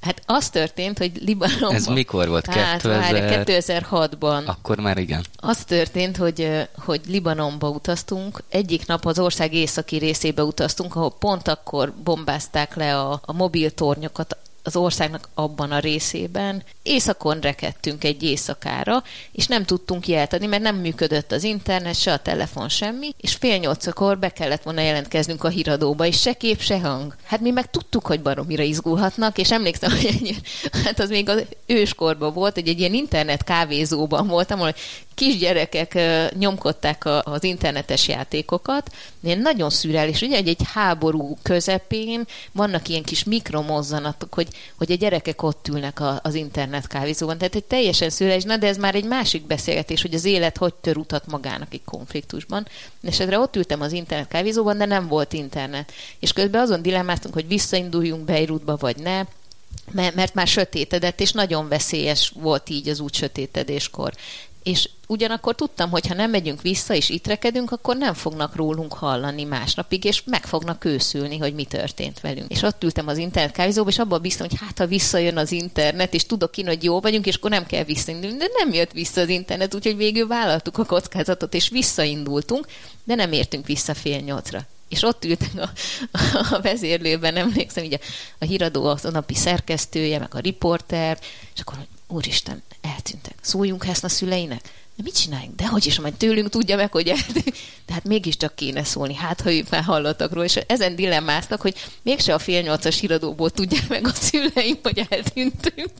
[0.00, 1.74] Hát az történt, hogy Libanonban...
[1.74, 2.46] Ez mikor volt?
[2.46, 3.44] Hát, 2000...
[3.46, 4.46] 2006-ban.
[4.46, 5.24] Akkor már igen.
[5.36, 8.42] Az történt, hogy, hogy Libanonba utaztunk.
[8.48, 14.36] Egyik nap az ország északi részébe utaztunk, ahol pont akkor bombázták le a, a mobiltornyokat,
[14.62, 16.62] az országnak abban a részében.
[16.82, 22.18] Északon rekedtünk egy éjszakára, és nem tudtunk adni, mert nem működött az internet, se a
[22.18, 26.80] telefon, semmi, és fél nyolcakor be kellett volna jelentkeznünk a híradóba, és se kép, se
[26.80, 27.16] hang.
[27.24, 30.40] Hát mi meg tudtuk, hogy baromira izgulhatnak, és emlékszem, hogy egy,
[30.84, 34.74] hát az még az őskorban volt, hogy egy ilyen internet kávézóban voltam, ahol
[35.14, 35.98] kisgyerekek
[36.38, 38.90] nyomkodták az internetes játékokat,
[39.22, 44.96] ilyen nagyon szürreális, ugye, hogy egy háború közepén vannak ilyen kis mikromozzanatok, hogy, hogy a
[44.96, 48.94] gyerekek ott ülnek a, az internet kávézóban, tehát egy teljesen szürreális, na de ez már
[48.94, 52.66] egy másik beszélgetés, hogy az élet hogy tör utat magának egy konfliktusban.
[53.02, 55.92] És ezre ott ültem az internet kávézóban, de nem volt internet.
[56.18, 59.24] És közben azon dilemmáztunk, hogy visszainduljunk Beirutba, vagy ne,
[59.92, 64.12] mert már sötétedett, és nagyon veszélyes volt így az út sötétedéskor.
[64.62, 68.92] És ugyanakkor tudtam, hogy ha nem megyünk vissza és itt rekedünk, akkor nem fognak rólunk
[68.92, 72.50] hallani másnapig, és meg fognak őszülni, hogy mi történt velünk.
[72.50, 76.14] És ott ültem az internet kávézóba, és abban biztos, hogy hát ha visszajön az internet,
[76.14, 78.36] és tudok én, hogy jó vagyunk, és akkor nem kell visszaindulni.
[78.36, 82.66] De nem jött vissza az internet, úgyhogy végül vállaltuk a kockázatot, és visszaindultunk,
[83.04, 85.70] de nem értünk vissza fél nyolcra és ott ültek a,
[86.54, 87.98] a vezérlőben, emlékszem, így
[88.38, 91.18] a, híradó, a napi szerkesztője, meg a riporter,
[91.54, 91.76] és akkor,
[92.12, 93.34] úristen, eltűntek.
[93.40, 94.81] Szóljunk ezt a szüleinek?
[94.96, 95.56] De mit csináljunk?
[95.56, 97.04] De hogy is, majd tőlünk tudja meg, hogy.
[97.84, 101.74] De hát mégiscsak kéne szólni, hát ha ők már hallottak róla, és ezen dilemmáztak, hogy
[102.02, 105.92] mégse a fél nyolcas híradóból tudják meg a szüleim, hogy eltűntünk.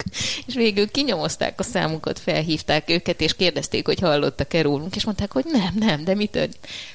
[0.47, 5.45] És végül kinyomozták a számukat, felhívták őket, és kérdezték, hogy hallottak-e rólunk, és mondták, hogy
[5.45, 6.37] nem, nem, de mit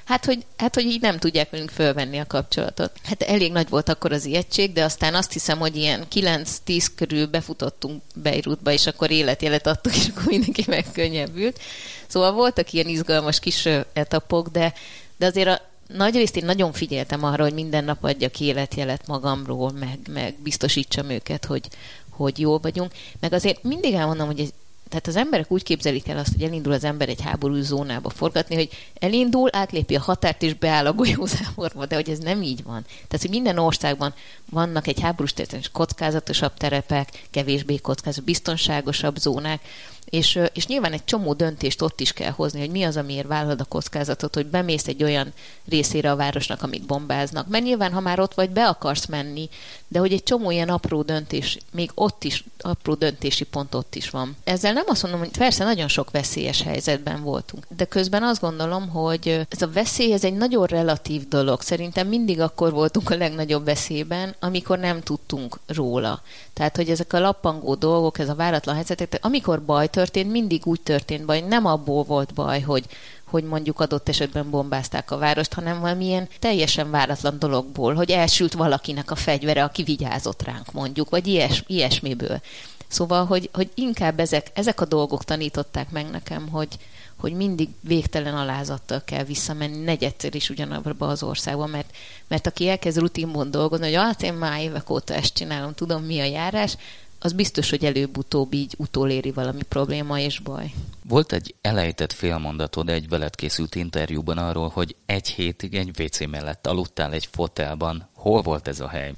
[0.05, 2.91] Hát hogy, hát, hogy így nem tudják velünk fölvenni a kapcsolatot.
[3.03, 7.25] Hát elég nagy volt akkor az ijegység, de aztán azt hiszem, hogy ilyen 9-10 körül
[7.25, 11.59] befutottunk Beirutba, és akkor életjelet adtuk, és akkor mindenki megkönnyebbült.
[12.07, 14.73] Szóval voltak ilyen izgalmas kis etapok, de,
[15.17, 19.99] de azért a nagyrészt én nagyon figyeltem arra, hogy minden nap adjak életjelet magamról, meg,
[20.11, 21.67] meg biztosítsam őket, hogy,
[22.09, 22.91] hogy jól vagyunk.
[23.19, 24.53] Meg azért mindig elmondom, hogy
[24.89, 28.55] tehát az emberek úgy képzelik el azt, hogy elindul az ember egy háború zónába forgatni,
[28.55, 28.69] hogy
[28.99, 32.85] elindul, átlépi a határt és beáll a golyózámorba, de hogy ez nem így van.
[33.07, 34.13] Tehát, hogy minden országban
[34.49, 39.61] vannak egy háborús területen kockázatosabb terepek, kevésbé kockázat, biztonságosabb zónák,
[40.09, 43.61] és, és nyilván egy csomó döntést ott is kell hozni, hogy mi az, amiért vállalod
[43.61, 45.33] a kockázatot, hogy bemész egy olyan
[45.69, 47.47] részére a városnak, amit bombáznak.
[47.47, 49.49] Mert nyilván, ha már ott vagy, be akarsz menni,
[49.87, 54.09] de hogy egy csomó ilyen apró döntés, még ott is, apró döntési pont ott is
[54.09, 54.35] van.
[54.43, 58.89] Ezzel nem azt mondom, hogy persze nagyon sok veszélyes helyzetben voltunk, de közben azt gondolom,
[58.89, 61.61] hogy ez a veszély, ez egy nagyon relatív dolog.
[61.61, 66.21] Szerintem mindig akkor voltunk a legnagyobb veszélyben, amikor nem tudtunk róla.
[66.53, 70.81] Tehát, hogy ezek a lappangó dolgok, ez a váratlan helyzetek, amikor baj történt, mindig úgy
[70.81, 72.85] történt baj, nem abból volt baj, hogy,
[73.23, 79.11] hogy mondjuk adott esetben bombázták a várost, hanem valamilyen teljesen váratlan dologból, hogy elsült valakinek
[79.11, 82.41] a fegyvere, aki vigyázott ránk mondjuk, vagy ilyes, ilyesmiből.
[82.87, 86.77] Szóval, hogy, hogy inkább ezek, ezek a dolgok tanították meg nekem, hogy,
[87.15, 91.95] hogy mindig végtelen alázattal kell visszamenni, negyedszer is ugyanabba az országba, mert,
[92.27, 96.19] mert aki elkezd rutinban dolgozni, hogy hát én már évek óta ezt csinálom, tudom mi
[96.19, 96.77] a járás,
[97.19, 100.73] az biztos, hogy előbb-utóbb így utoléri valami probléma és baj.
[101.07, 106.67] Volt egy elejtett félmondatod egy veled készült interjúban arról, hogy egy hétig egy WC mellett
[106.67, 108.07] aludtál egy fotelban.
[108.17, 109.13] Hol volt ez a hely?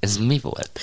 [0.00, 0.78] Ez mi volt?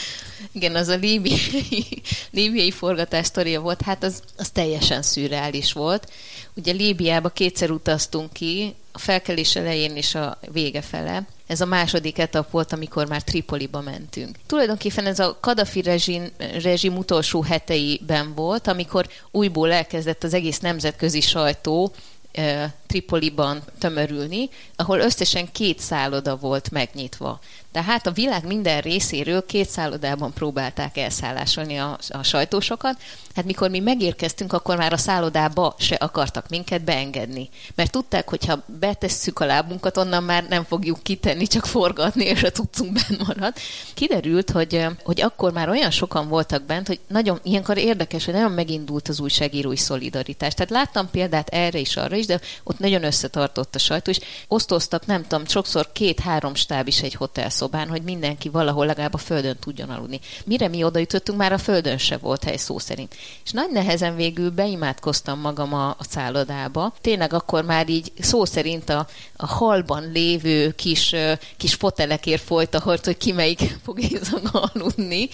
[0.51, 6.11] Igen, az a líbiai, líbiai forgatás sztoria volt, hát az, az teljesen szürreális volt.
[6.53, 11.27] Ugye Líbiába kétszer utaztunk ki, a felkelés elején és a vége fele.
[11.47, 14.37] Ez a második etap volt, amikor már Tripoliba mentünk.
[14.45, 16.27] Tulajdonképpen ez a Kadafi rezsim,
[16.61, 21.91] rezsim utolsó heteiben volt, amikor újból elkezdett az egész nemzetközi sajtó
[22.87, 27.39] Tripoliban tömörülni, ahol összesen két szálloda volt megnyitva.
[27.71, 33.01] De hát a világ minden részéről két szállodában próbálták elszállásolni a, a sajtósokat.
[33.35, 37.49] Hát mikor mi megérkeztünk, akkor már a szállodába se akartak minket beengedni.
[37.75, 42.43] Mert tudták, hogy ha betesszük a lábunkat, onnan már nem fogjuk kitenni, csak forgatni, és
[42.43, 43.53] a tudcunk benn marad.
[43.93, 48.51] Kiderült, hogy, hogy akkor már olyan sokan voltak bent, hogy nagyon ilyenkor érdekes, hogy nagyon
[48.51, 50.53] megindult az újságírói szolidaritás.
[50.53, 55.05] Tehát láttam példát erre is, arra is, de ott nagyon összetartott a sajtó, és osztoztak,
[55.05, 57.15] nem tudom, sokszor két-három stáb is egy
[57.67, 60.19] hotelszobán, hogy mindenki valahol legalább a földön tudjon aludni.
[60.45, 63.15] Mire mi oda jutottunk, már a földön se volt hely szó szerint.
[63.45, 66.93] És nagy nehezen végül beimádkoztam magam a, a szállodába.
[67.01, 71.15] Tényleg akkor már így szó szerint a, a halban lévő kis,
[71.57, 73.99] kis fotelekért folyt a harc, hogy ki melyik fog
[74.51, 75.29] aludni,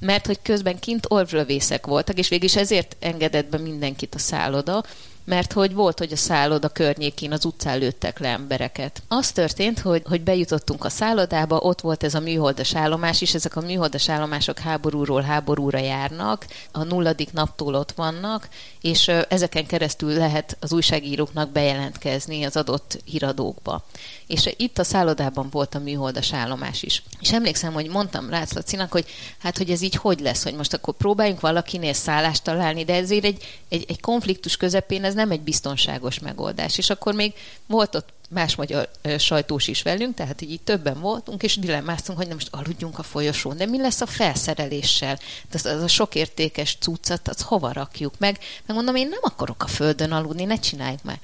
[0.00, 4.82] mert hogy közben kint orvlövészek voltak, és végig ezért engedett be mindenkit a szálloda,
[5.24, 9.02] mert hogy volt, hogy a szálloda környékén az utcán lőttek le embereket.
[9.08, 13.56] Az történt, hogy, hogy bejutottunk a szállodába, ott volt ez a műholdas állomás is, ezek
[13.56, 18.48] a műholdas állomások háborúról háborúra járnak, a nulladik naptól ott vannak,
[18.80, 23.84] és ezeken keresztül lehet az újságíróknak bejelentkezni az adott híradókba.
[24.26, 27.02] És itt a szállodában volt a műholdas állomás is.
[27.20, 29.06] És emlékszem, hogy mondtam Rácz Lacinak, hogy
[29.38, 33.24] hát, hogy ez így hogy lesz, hogy most akkor próbáljunk valakinél szállást találni, de ezért
[33.24, 36.78] egy, egy, egy konfliktus közepén ez nem egy biztonságos megoldás.
[36.78, 37.32] És akkor még
[37.66, 42.36] volt ott más magyar sajtós is velünk, tehát így többen voltunk, és dilemmáztunk, hogy nem
[42.36, 45.18] most aludjunk a folyosón, de mi lesz a felszereléssel?
[45.52, 48.38] Az, az a sok értékes cuccat, az hova rakjuk meg?
[48.66, 51.18] Megmondom, én nem akarok a földön aludni, ne csináljuk már.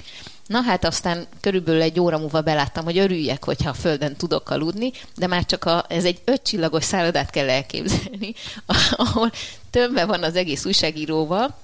[0.46, 4.92] Na hát aztán körülbelül egy óra múlva beláttam, hogy örüljek, hogyha a földön tudok aludni,
[5.16, 8.34] de már csak a, ez egy ötcsillagos szállodát kell elképzelni,
[8.96, 9.32] ahol
[9.70, 11.58] többen van az egész újságíróval,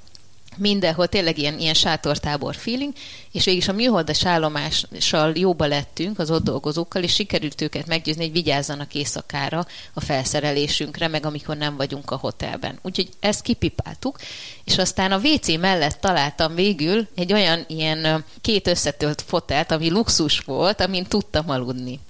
[0.59, 2.93] mindenhol tényleg ilyen, ilyen sátortábor feeling,
[3.33, 8.33] és végig a műholdas állomással jóba lettünk az ott dolgozókkal, és sikerült őket meggyőzni, hogy
[8.33, 12.79] vigyázzanak éjszakára a felszerelésünkre, meg amikor nem vagyunk a hotelben.
[12.83, 14.19] Úgyhogy ezt kipipáltuk,
[14.65, 20.41] és aztán a WC mellett találtam végül egy olyan ilyen két összetölt fotelt, ami luxus
[20.41, 22.01] volt, amin tudtam aludni.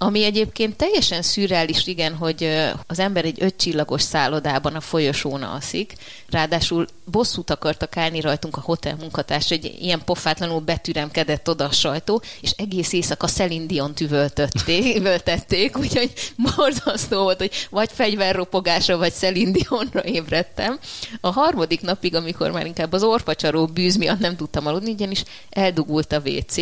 [0.00, 5.92] Ami egyébként teljesen szürreális, igen, hogy az ember egy ötcsillagos szállodában a folyosón alszik,
[6.30, 12.22] ráadásul bosszút akartak állni rajtunk a hotel munkatárs, egy ilyen pofátlanul betüremkedett oda a sajtó,
[12.40, 20.78] és egész éjszaka Szelindion tüvöltették, úgyhogy borzasztó volt, hogy vagy fegyverropogásra, vagy Szelindionra ébredtem.
[21.20, 26.12] A harmadik napig, amikor már inkább az orfacsaró bűz miatt nem tudtam aludni, ugyanis eldugult
[26.12, 26.56] a WC,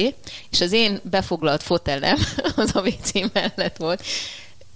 [0.50, 2.16] és az én befoglalt fotelem
[2.56, 4.02] az a WC mellett volt.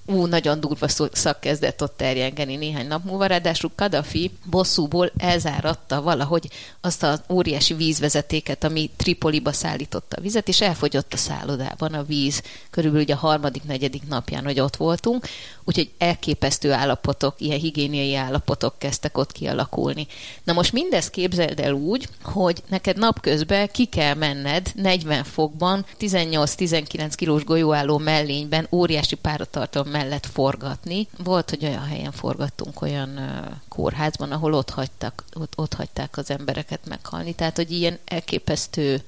[0.06, 6.48] Ú, nagyon durva szak kezdett ott terjengeni néhány nap múlva, ráadásul Kadafi bosszúból elzáratta valahogy
[6.80, 12.42] azt az óriási vízvezetéket, ami Tripoliba szállította a vizet, és elfogyott a szállodában a víz,
[12.70, 15.26] körülbelül ugye a harmadik, negyedik napján, hogy ott voltunk,
[15.70, 20.06] úgyhogy elképesztő állapotok, ilyen higiéniai állapotok kezdtek ott kialakulni.
[20.44, 27.12] Na most mindezt képzeld el úgy, hogy neked napközben ki kell menned 40 fokban, 18-19
[27.14, 31.08] kilós golyóálló mellényben óriási páratartalom mellett forgatni.
[31.24, 33.20] Volt, hogy olyan helyen forgattunk, olyan
[33.68, 37.34] kórházban, ahol ott, hagytak, ott, ott hagyták az embereket meghalni.
[37.34, 39.02] Tehát, hogy ilyen elképesztő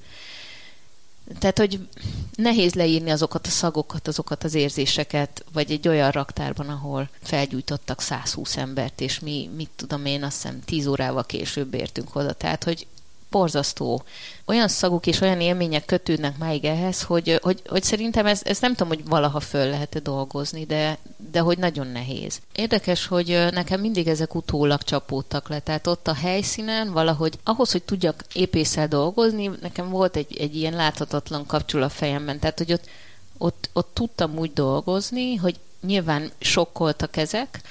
[1.39, 1.87] tehát, hogy
[2.35, 8.57] nehéz leírni azokat a szagokat, azokat az érzéseket, vagy egy olyan raktárban, ahol felgyújtottak 120
[8.57, 12.33] embert, és mi, mit tudom én, azt hiszem 10 órával később értünk oda.
[12.33, 12.87] Tehát, hogy
[13.33, 14.03] borzasztó.
[14.45, 18.71] Olyan szagok és olyan élmények kötődnek máig ehhez, hogy, hogy, hogy szerintem ez, ez nem
[18.71, 20.97] tudom, hogy valaha föl lehet dolgozni, de,
[21.31, 22.39] de hogy nagyon nehéz.
[22.55, 27.83] Érdekes, hogy nekem mindig ezek utólag csapódtak le, tehát ott a helyszínen valahogy ahhoz, hogy
[27.83, 32.89] tudjak épészel dolgozni, nekem volt egy, egy ilyen láthatatlan kapcsolat a fejemben, tehát hogy ott,
[33.37, 37.61] ott, ott tudtam úgy dolgozni, hogy nyilván sokkoltak ezek,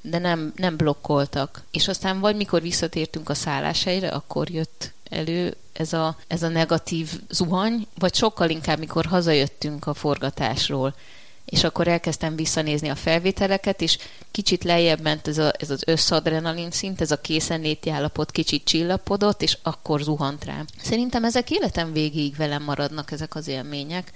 [0.00, 1.62] de nem, nem blokkoltak.
[1.70, 7.20] És aztán vagy mikor visszatértünk a szálláshelyre, akkor jött elő ez a, ez a negatív
[7.28, 10.94] zuhany, vagy sokkal inkább, mikor hazajöttünk a forgatásról,
[11.44, 13.98] és akkor elkezdtem visszanézni a felvételeket, és
[14.30, 19.42] kicsit lejjebb ment ez, a, ez az összadrenalin szint, ez a készenléti állapot kicsit csillapodott,
[19.42, 20.64] és akkor zuhant rám.
[20.82, 24.12] Szerintem ezek életem végéig velem maradnak, ezek az élmények.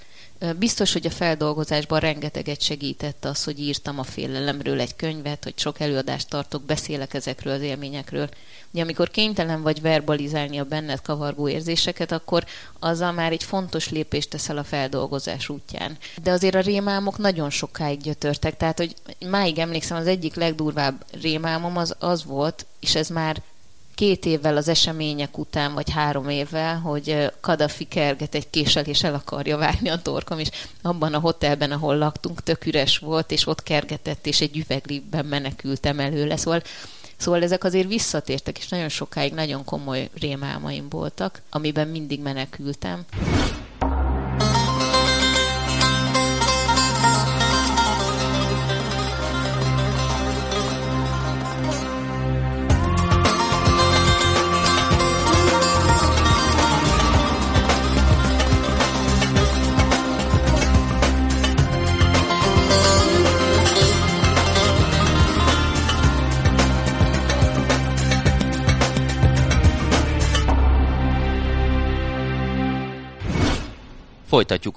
[0.59, 5.81] Biztos, hogy a feldolgozásban rengeteget segített az, hogy írtam a félelemről egy könyvet, hogy sok
[5.81, 8.29] előadást tartok, beszélek ezekről az élményekről.
[8.73, 12.45] Ugye amikor kénytelen vagy verbalizálni a benned kavargó érzéseket, akkor
[12.79, 15.99] azzal már egy fontos lépést teszel a feldolgozás útján.
[16.23, 18.95] De azért a rémálmok nagyon sokáig gyötörtek, tehát hogy
[19.27, 23.43] máig emlékszem, az egyik legdurvább rémálmom az az volt, és ez már
[24.03, 29.15] két évvel az események után, vagy három évvel, hogy Kadafi kerget egy késsel, és el
[29.15, 30.49] akarja vágni a torkom, és
[30.83, 35.99] abban a hotelben, ahol laktunk, tök üres volt, és ott kergetett, és egy üveglibben menekültem
[36.01, 36.37] előle.
[36.37, 36.63] Szóval
[37.17, 43.05] Szóval ezek azért visszatértek, és nagyon sokáig nagyon komoly rémálmaim voltak, amiben mindig menekültem.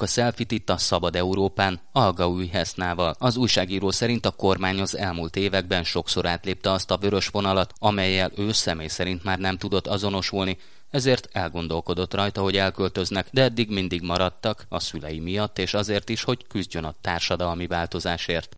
[0.06, 3.16] A szelfit itt a Szabad Európán, Alga Újhesznával.
[3.20, 8.32] Az újságíró szerint a kormány az elmúlt években sokszor átlépte azt a vörös vonalat, amelyel
[8.36, 10.58] ő személy szerint már nem tudott azonosulni,
[10.90, 16.24] ezért elgondolkodott rajta, hogy elköltöznek, de eddig mindig maradtak a szülei miatt, és azért is,
[16.24, 18.58] hogy küzdjön a társadalmi változásért.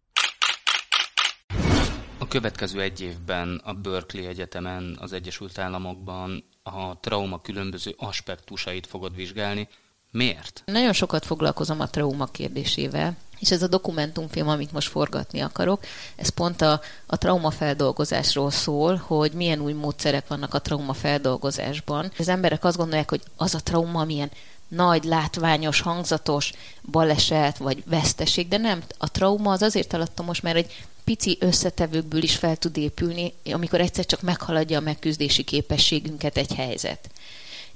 [2.18, 9.16] A következő egy évben a Berkeley Egyetemen az Egyesült Államokban a trauma különböző aspektusait fogod
[9.16, 9.68] vizsgálni,
[10.12, 10.62] Miért?
[10.65, 15.84] Nagyon sokat foglalkozom a trauma kérdésével, és ez a dokumentumfilm, amit most forgatni akarok,
[16.15, 22.12] ez pont a, a traumafeldolgozásról szól, hogy milyen új módszerek vannak a traumafeldolgozásban.
[22.17, 24.32] Az emberek azt gondolják, hogy az a trauma milyen
[24.67, 26.54] nagy, látványos, hangzatos
[26.91, 28.84] baleset vagy veszteség, de nem.
[28.98, 33.82] A trauma az azért alattam most, mert egy pici összetevőkből is fel tud épülni, amikor
[33.82, 37.10] egyszer csak meghaladja a megküzdési képességünket egy helyzet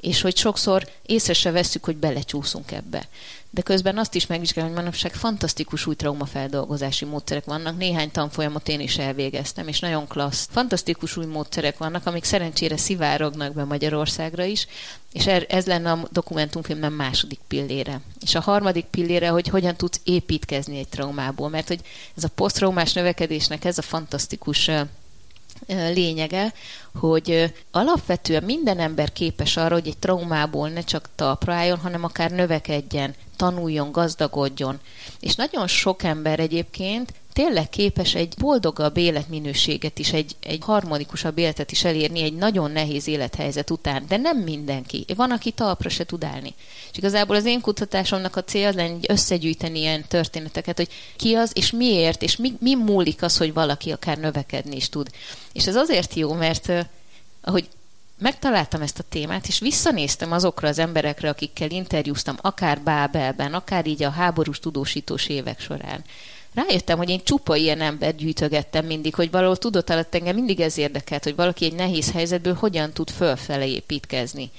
[0.01, 3.07] és hogy sokszor észre se veszük, hogy belecsúszunk ebbe.
[3.53, 7.77] De közben azt is megvizsgálom, hogy manapság fantasztikus új traumafeldolgozási módszerek vannak.
[7.77, 10.47] Néhány tanfolyamot én is elvégeztem, és nagyon klassz.
[10.51, 14.67] Fantasztikus új módszerek vannak, amik szerencsére szivárognak be Magyarországra is,
[15.13, 18.01] és er, ez lenne a dokumentumfilmem második pillére.
[18.21, 21.79] És a harmadik pillére, hogy hogyan tudsz építkezni egy traumából, mert hogy
[22.17, 24.69] ez a posztraumás növekedésnek ez a fantasztikus
[25.93, 26.53] lényege,
[26.99, 32.31] hogy alapvetően minden ember képes arra, hogy egy traumából ne csak talpra álljon, hanem akár
[32.31, 34.79] növekedjen, tanuljon, gazdagodjon.
[35.19, 41.71] És nagyon sok ember egyébként tényleg képes egy boldogabb életminőséget is, egy, egy harmonikusabb életet
[41.71, 45.05] is elérni egy nagyon nehéz élethelyzet után, de nem mindenki.
[45.15, 46.53] Van, aki talpra se tud állni.
[46.91, 51.71] És igazából az én kutatásomnak a az lenne, összegyűjteni ilyen történeteket, hogy ki az, és
[51.71, 55.09] miért, és mi, mi múlik az, hogy valaki akár növekedni is tud.
[55.53, 56.71] És ez azért jó, mert
[57.41, 57.69] ahogy
[58.21, 64.03] megtaláltam ezt a témát, és visszanéztem azokra az emberekre, akikkel interjúztam, akár Bábelben, akár így
[64.03, 66.03] a háborús tudósítós évek során,
[66.53, 70.77] rájöttem, hogy én csupa ilyen embert gyűjtögettem mindig, hogy valahol tudott alatt engem mindig ez
[70.77, 74.51] érdekelt, hogy valaki egy nehéz helyzetből hogyan tud fölfele építkezni.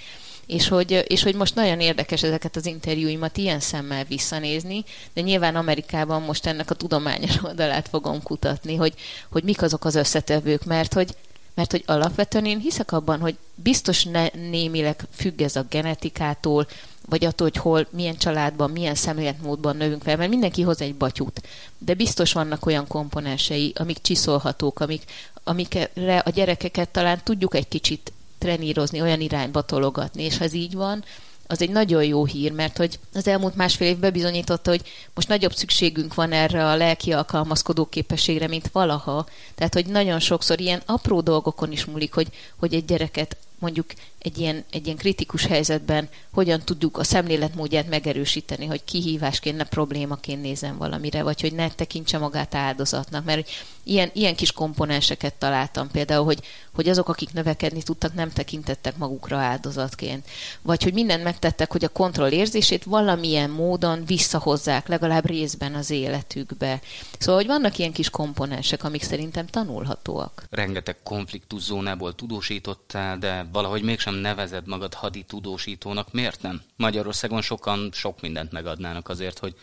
[0.46, 5.56] És hogy, és hogy most nagyon érdekes ezeket az interjúimat ilyen szemmel visszanézni, de nyilván
[5.56, 8.94] Amerikában most ennek a tudományos oldalát fogom kutatni, hogy,
[9.30, 11.16] hogy mik azok az összetevők, mert hogy,
[11.54, 16.66] mert hogy alapvetően én hiszek abban, hogy biztos ne, némileg függ ez a genetikától,
[17.08, 21.42] vagy attól, hogy hol, milyen családban, milyen szemléletmódban növünk fel, mert mindenki hoz egy batyút.
[21.78, 25.04] De biztos vannak olyan komponensei, amik csiszolhatók, amik,
[25.44, 30.74] amikre a gyerekeket talán tudjuk egy kicsit trenírozni, olyan irányba tologatni, és ha ez így
[30.74, 31.04] van,
[31.46, 34.82] az egy nagyon jó hír, mert hogy az elmúlt másfél év bebizonyította, hogy
[35.14, 39.26] most nagyobb szükségünk van erre a lelki alkalmazkodó képességre, mint valaha.
[39.54, 43.86] Tehát, hogy nagyon sokszor ilyen apró dolgokon is múlik, hogy, hogy egy gyereket mondjuk
[44.22, 50.42] egy ilyen, egy ilyen kritikus helyzetben hogyan tudjuk a szemléletmódját megerősíteni, hogy kihívásként, ne problémaként
[50.42, 53.24] nézem valamire, vagy hogy ne tekintse magát áldozatnak.
[53.24, 53.48] Mert
[53.82, 56.40] ilyen, ilyen kis komponenseket találtam például, hogy,
[56.74, 60.26] hogy azok, akik növekedni tudtak, nem tekintettek magukra áldozatként.
[60.62, 66.80] Vagy hogy mindent megtettek, hogy a kontroll érzését valamilyen módon visszahozzák, legalább részben az életükbe.
[67.18, 70.44] Szóval, hogy vannak ilyen kis komponensek, amik szerintem tanulhatóak.
[70.50, 76.12] Rengeteg konfliktuszónából tudósítottál, de valahogy mégsem nevezed magad hadi tudósítónak.
[76.12, 76.62] Miért nem?
[76.76, 79.54] Magyarországon sokan sok mindent megadnának azért, hogy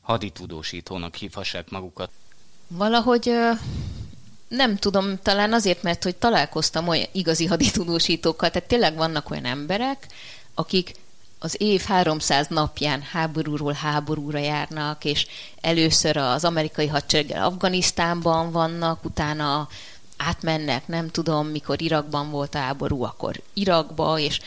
[0.00, 2.10] hadi tudósítónak hívhassák magukat.
[2.68, 3.30] Valahogy
[4.48, 10.06] nem tudom, talán azért, mert hogy találkoztam olyan igazi haditudósítókkal, tehát tényleg vannak olyan emberek,
[10.54, 10.94] akik
[11.38, 15.26] az év 300 napján háborúról háborúra járnak, és
[15.60, 19.68] először az amerikai hadsereggel Afganisztánban vannak, utána
[20.16, 24.40] átmennek, nem tudom, mikor Irakban volt a háború, akkor Irakba, és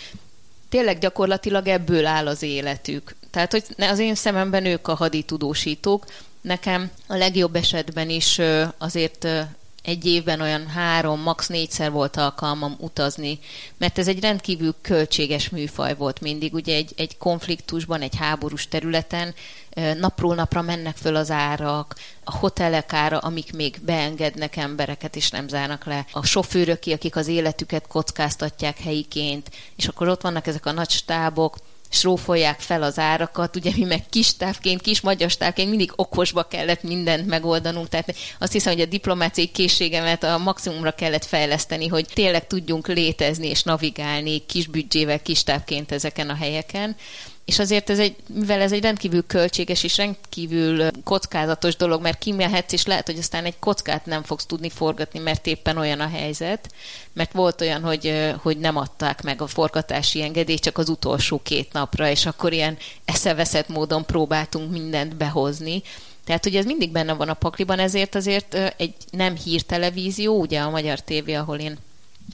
[0.69, 3.15] tényleg gyakorlatilag ebből áll az életük.
[3.31, 6.05] Tehát, hogy az én szememben ők a haditudósítók,
[6.41, 8.41] nekem a legjobb esetben is
[8.77, 9.27] azért
[9.83, 11.47] egy évben olyan három, max.
[11.47, 13.39] négyszer volt alkalmam utazni,
[13.77, 16.53] mert ez egy rendkívül költséges műfaj volt mindig.
[16.53, 19.33] Ugye egy, egy konfliktusban, egy háborús területen
[19.99, 25.47] napról napra mennek föl az árak, a hotelek ára, amik még beengednek embereket és nem
[25.47, 30.71] zárnak le, a sofőrök, akik az életüket kockáztatják helyiként, és akkor ott vannak ezek a
[30.71, 31.57] nagy stábok,
[31.89, 36.83] srófolják fel az árakat, ugye mi meg kis távként, kis magyar távként mindig okosba kellett
[36.83, 42.47] mindent megoldanunk, tehát azt hiszem, hogy a diplomáciai készségemet a maximumra kellett fejleszteni, hogy tényleg
[42.47, 46.95] tudjunk létezni és navigálni kis büdzsével, kis távként ezeken a helyeken.
[47.49, 52.73] És azért ez egy, mivel ez egy rendkívül költséges és rendkívül kockázatos dolog, mert kimehetsz,
[52.73, 56.69] és lehet, hogy aztán egy kockát nem fogsz tudni forgatni, mert éppen olyan a helyzet,
[57.13, 61.73] mert volt olyan, hogy, hogy nem adták meg a forgatási engedélyt csak az utolsó két
[61.73, 65.81] napra, és akkor ilyen eszeveszett módon próbáltunk mindent behozni.
[66.25, 70.69] Tehát, hogy ez mindig benne van a pakliban, ezért azért egy nem hírtelevízió, ugye a
[70.69, 71.77] Magyar Tévé, ahol én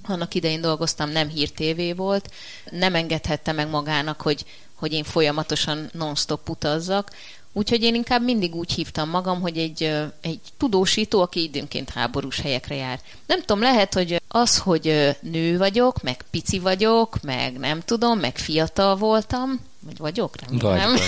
[0.04, 2.32] annak idején dolgoztam, nem hírtévé volt,
[2.72, 4.46] nem engedhette meg magának, hogy
[4.76, 7.12] hogy én folyamatosan non-stop utazzak,
[7.58, 9.84] Úgyhogy én inkább mindig úgy hívtam magam, hogy egy,
[10.22, 13.00] egy tudósító, aki időnként háborús helyekre jár.
[13.26, 18.38] Nem tudom, lehet, hogy az, hogy nő vagyok, meg pici vagyok, meg nem tudom, meg
[18.38, 20.36] fiatal voltam, vagy vagyok?
[20.50, 20.92] Nem, vagy, nem.
[20.92, 21.02] Vagy.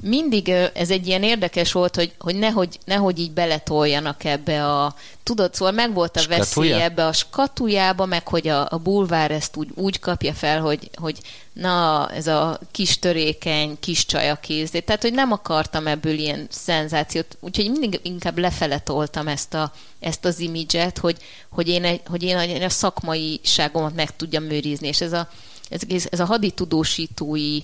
[0.00, 4.94] mindig ez egy ilyen érdekes volt, hogy, hogy nehogy, nehogy így beletoljanak ebbe a...
[5.22, 9.56] Tudod, szóval meg volt a veszély ebbe a skatujába, meg hogy a, a bulvár ezt
[9.56, 11.18] úgy, úgy kapja fel, hogy, hogy
[11.52, 14.70] na, ez a kis törékeny, kis csaj a kéz.
[14.70, 20.24] Tehát, hogy nem akartam ebből ilyen szenzációt, úgyhogy mindig inkább lefele toltam ezt, a, ezt
[20.24, 21.16] az imidzset, hogy,
[21.50, 25.28] hogy, én, egy, hogy én, a, a szakmaiságomat meg tudjam őrizni, és ez a,
[25.70, 27.60] ez, ez a haditudósítói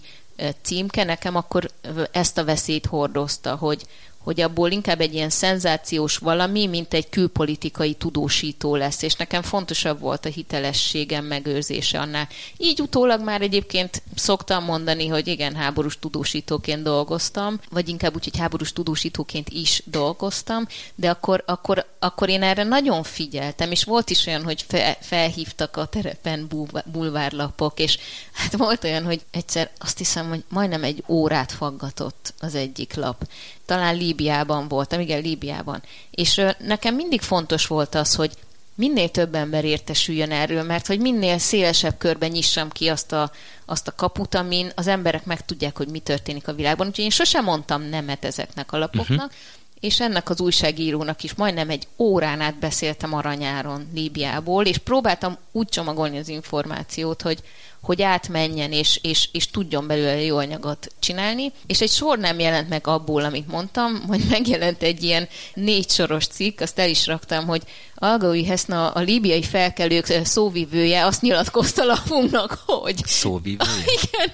[0.63, 1.71] címke nekem akkor
[2.11, 3.87] ezt a veszélyt hordozta, hogy,
[4.27, 10.01] hogy abból inkább egy ilyen szenzációs valami, mint egy külpolitikai tudósító lesz, és nekem fontosabb
[10.01, 12.29] volt a hitelességem megőrzése annál.
[12.57, 18.39] Így utólag már egyébként szoktam mondani, hogy igen, háborús tudósítóként dolgoztam, vagy inkább úgy, hogy
[18.39, 24.27] háborús tudósítóként is dolgoztam, de akkor, akkor, akkor én erre nagyon figyeltem, és volt is
[24.27, 26.49] olyan, hogy fe, felhívtak a terepen
[26.85, 27.99] bulvárlapok, és
[28.33, 33.25] hát volt olyan, hogy egyszer azt hiszem, hogy majdnem egy órát faggatott az egyik lap
[33.67, 35.83] talán Líbiában voltam, igen, Líbiában.
[36.11, 38.31] És nekem mindig fontos volt az, hogy
[38.75, 43.31] minél több ember értesüljön erről, mert hogy minél szélesebb körben nyissam ki azt a,
[43.65, 46.87] azt a kaput, amin az emberek megtudják, hogy mi történik a világban.
[46.87, 49.33] Úgyhogy én sosem mondtam nemet ezeknek a lapoknak, uh-huh.
[49.81, 55.69] És ennek az újságírónak is majdnem egy órán át beszéltem aranyáron Líbiából, és próbáltam úgy
[55.69, 57.43] csomagolni az információt, hogy
[57.87, 62.69] hogy átmenjen és, és, és tudjon belőle jó anyagot csinálni, és egy sor nem jelent
[62.69, 67.47] meg abból, amit mondtam, hogy megjelent egy ilyen négy soros cikk, azt el is raktam,
[67.47, 67.63] hogy
[67.95, 73.03] Algaui Heszna, a líbiai felkelők szóvivője azt nyilatkozta lapunknak, hogy...
[73.05, 73.85] Szóvivője?
[74.03, 74.33] Igen.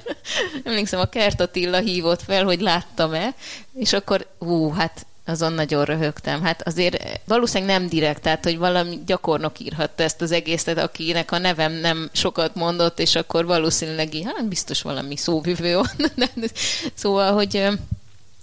[0.64, 3.34] Emlékszem, a Kert Attila hívott fel, hogy láttam-e,
[3.74, 6.42] és akkor, ú, hát azon nagyon röhögtem.
[6.42, 11.38] Hát azért valószínűleg nem direkt, tehát hogy valami gyakornok írhatta ezt az egészet, akinek a
[11.38, 16.12] nevem nem sokat mondott, és akkor valószínűleg hát biztos valami szóvivő volt.
[16.94, 17.68] szóval, hogy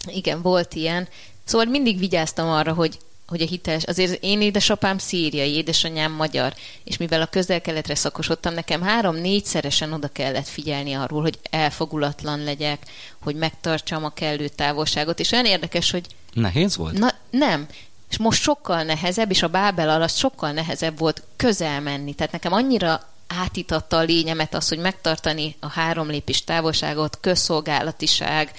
[0.08, 1.08] igen, volt ilyen.
[1.44, 2.98] Szóval mindig vigyáztam arra, hogy
[3.30, 6.54] hogy a hiteles, azért én édesapám szíriai, édesanyám magyar,
[6.84, 12.86] és mivel a közel-keletre szakosodtam, nekem három-négyszeresen oda kellett figyelni arról, hogy elfogulatlan legyek,
[13.22, 16.06] hogy megtartsam a kellő távolságot, és olyan érdekes, hogy...
[16.34, 16.98] Nehéz volt?
[16.98, 17.68] Na, nem.
[18.10, 22.14] És most sokkal nehezebb, és a Bábel alatt sokkal nehezebb volt közel menni.
[22.14, 28.52] Tehát nekem annyira átitatta a lényemet az, hogy megtartani a három lépés távolságot, közszolgálatiság,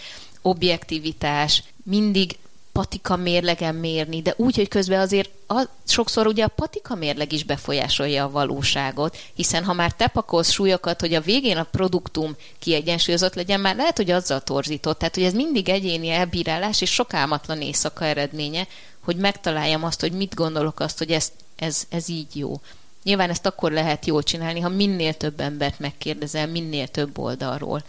[0.43, 2.39] objektivitás, mindig
[2.81, 7.45] patika mérlegen mérni, de úgy, hogy közben azért a, sokszor ugye a patika mérleg is
[7.45, 13.35] befolyásolja a valóságot, hiszen ha már te pakolsz súlyokat, hogy a végén a produktum kiegyensúlyozott
[13.35, 14.99] legyen, már lehet, hogy azzal torzított.
[14.99, 18.67] Tehát, hogy ez mindig egyéni elbírálás és sok álmatlan éjszaka eredménye,
[19.05, 22.61] hogy megtaláljam azt, hogy mit gondolok azt, hogy ez, ez, ez így jó.
[23.03, 27.83] Nyilván ezt akkor lehet jól csinálni, ha minél több embert megkérdezel, minél több oldalról.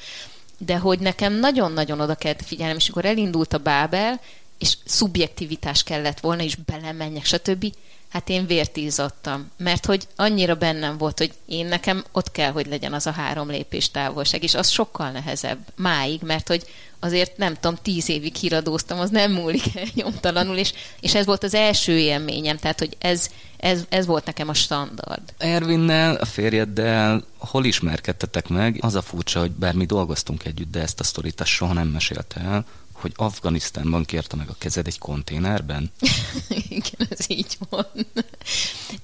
[0.58, 4.20] De hogy nekem nagyon-nagyon oda kellett figyelnem, és akkor elindult a Bábel,
[4.62, 7.74] és szubjektivitás kellett volna, és belemenjek, stb.
[8.10, 12.68] Hát én vért izzadtam, mert hogy annyira bennem volt, hogy én nekem ott kell, hogy
[12.68, 16.66] legyen az a három lépés távolság, és az sokkal nehezebb máig, mert hogy
[17.00, 21.44] azért nem tudom, tíz évig híradóztam, az nem múlik el nyomtalanul, és, és ez volt
[21.44, 25.34] az első élményem, tehát hogy ez, ez, ez volt nekem a standard.
[25.38, 28.78] Ervinnel, a férjeddel hol ismerkedtetek meg?
[28.82, 32.40] Az a furcsa, hogy bár mi dolgoztunk együtt, de ezt a sztorit soha nem mesélte
[32.40, 32.66] el,
[33.02, 35.92] hogy Afganisztánban kérte meg a kezed egy konténerben?
[36.70, 37.88] Igen, ez így van.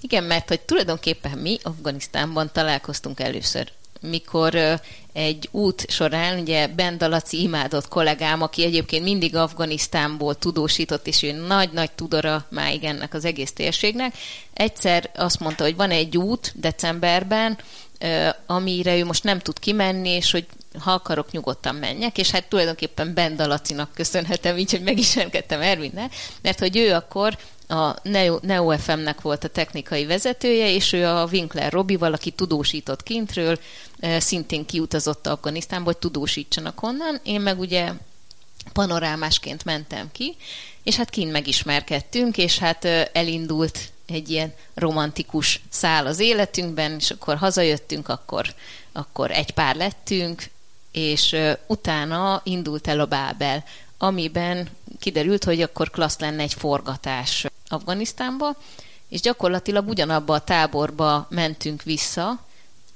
[0.02, 3.72] Igen, mert hogy tulajdonképpen mi Afganisztánban találkoztunk először
[4.02, 4.80] mikor
[5.14, 11.92] egy út során, ugye Bendalaci imádott kollégám, aki egyébként mindig Afganisztánból tudósított, és ő nagy-nagy
[11.92, 14.16] tudora máig ennek az egész térségnek,
[14.54, 17.58] egyszer azt mondta, hogy van egy út decemberben,
[18.46, 20.46] amire ő most nem tud kimenni, és hogy
[20.80, 26.10] ha akarok, nyugodtan menjek, és hát tulajdonképpen Bendalacinak köszönhetem így, hogy megismerkedtem Ervinnel,
[26.42, 27.38] mert hogy ő akkor
[27.68, 33.04] a Neo, Neo FM-nek volt a technikai vezetője, és ő a Winkler Robival, aki tudósított
[33.04, 33.60] kintről,
[34.18, 37.20] szintén kiutazott Afganisztánba, hogy tudósítsanak onnan.
[37.24, 37.92] Én meg ugye
[38.74, 40.36] panorámásként mentem ki,
[40.84, 47.36] és hát kint megismerkedtünk, és hát elindult egy ilyen romantikus szál az életünkben, és akkor
[47.36, 48.54] hazajöttünk, akkor,
[48.92, 50.44] akkor egy pár lettünk,
[50.98, 51.36] és
[51.68, 53.64] utána indult el a Bábel,
[53.98, 54.68] amiben
[55.00, 58.56] kiderült, hogy akkor klassz lenne egy forgatás Afganisztánba,
[59.10, 62.46] és gyakorlatilag ugyanabba a táborba mentünk vissza,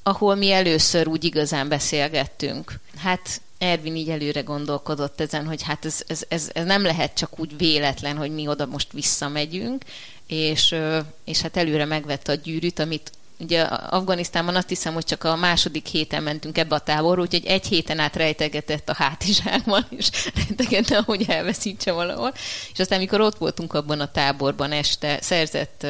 [0.04, 2.80] ahol mi először úgy igazán beszélgettünk.
[2.98, 7.40] Hát Ervin így előre gondolkodott ezen, hogy hát ez, ez, ez, ez nem lehet csak
[7.40, 9.84] úgy véletlen, hogy mi oda most visszamegyünk,
[10.28, 10.76] és,
[11.24, 13.12] és hát előre megvette a gyűrűt, amit
[13.42, 17.66] ugye Afganisztánban azt hiszem, hogy csak a második héten mentünk ebbe a táborba, úgyhogy egy
[17.66, 22.34] héten át rejtegetett a hátizsákban, és rejtegette, hogy elveszítse valahol.
[22.74, 25.88] És aztán, amikor ott voltunk abban a táborban este, szerzett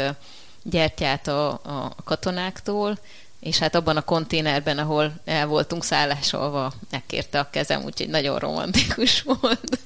[0.64, 2.99] gyertyát a, a katonáktól,
[3.41, 9.22] és hát abban a konténerben, ahol el voltunk szállásolva, megkérte a kezem, úgyhogy nagyon romantikus
[9.39, 9.80] volt.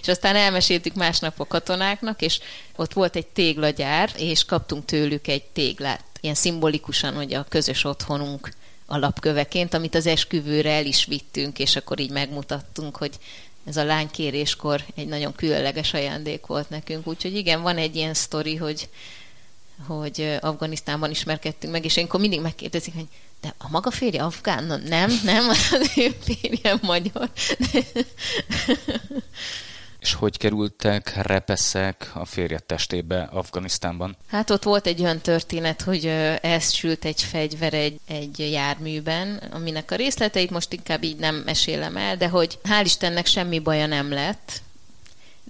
[0.00, 2.40] és aztán elmeséltük másnap a katonáknak, és
[2.76, 8.52] ott volt egy téglagyár, és kaptunk tőlük egy téglát, ilyen szimbolikusan, hogy a közös otthonunk
[8.86, 13.18] alapköveként, amit az esküvőre el is vittünk, és akkor így megmutattunk, hogy
[13.64, 17.06] ez a lánykéréskor egy nagyon különleges ajándék volt nekünk.
[17.06, 18.88] Úgyhogy igen, van egy ilyen sztori, hogy
[19.86, 23.06] hogy Afganisztánban ismerkedtünk meg, és akkor mindig megkérdezik, hogy
[23.40, 24.82] de a maga férje afgán?
[24.86, 27.30] Nem, nem, az ő férje magyar.
[30.04, 34.16] És hogy kerültek repeszek a férje testébe Afganisztánban?
[34.28, 36.06] Hát ott volt egy olyan történet, hogy
[36.40, 41.96] ez sült egy fegyver egy, egy járműben, aminek a részleteit most inkább így nem mesélem
[41.96, 44.62] el, de hogy hál' Istennek semmi baja nem lett,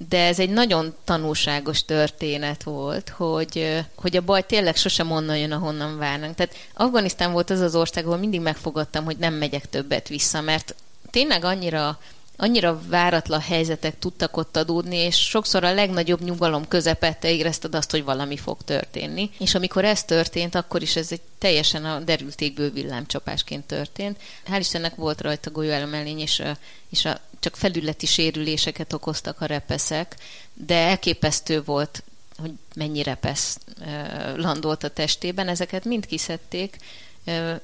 [0.08, 5.52] de ez egy nagyon tanulságos történet volt, hogy, hogy a baj tényleg sosem onnan jön,
[5.52, 6.34] ahonnan várnánk.
[6.34, 10.74] Tehát Afganisztán volt az az ország, ahol mindig megfogadtam, hogy nem megyek többet vissza, mert
[11.10, 11.98] tényleg annyira
[12.36, 18.04] annyira váratlan helyzetek tudtak ott adódni, és sokszor a legnagyobb nyugalom közepette érezted azt, hogy
[18.04, 19.30] valami fog történni.
[19.38, 24.18] És amikor ez történt, akkor is ez egy teljesen a derültékből villámcsapásként történt.
[24.46, 26.56] Hál' Istennek volt rajta golyóelemellény, és, a,
[26.88, 30.16] és a, csak felületi sérüléseket okoztak a repeszek,
[30.54, 32.02] de elképesztő volt
[32.38, 33.58] hogy mennyi repesz
[34.36, 36.76] landolt a testében, ezeket mind kiszedték,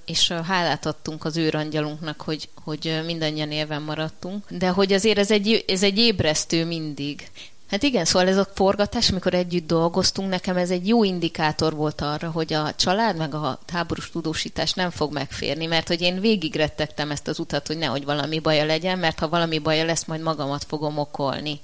[0.06, 4.44] és hálát adtunk az őrangyalunknak, hogy, hogy mindannyian élven maradtunk.
[4.48, 7.30] De hogy azért ez egy, ez egy ébresztő mindig.
[7.70, 12.00] Hát igen, szóval ez a forgatás, amikor együtt dolgoztunk, nekem ez egy jó indikátor volt
[12.00, 17.10] arra, hogy a család meg a táborús tudósítás nem fog megférni, mert hogy én végigrettegtem
[17.10, 20.64] ezt az utat, hogy nehogy valami baja legyen, mert ha valami baja lesz, majd magamat
[20.64, 21.60] fogom okolni.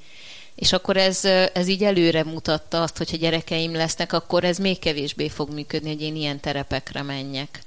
[0.57, 4.79] És akkor ez, ez így előre mutatta azt, hogy ha gyerekeim lesznek, akkor ez még
[4.79, 7.61] kevésbé fog működni, hogy én ilyen terepekre menjek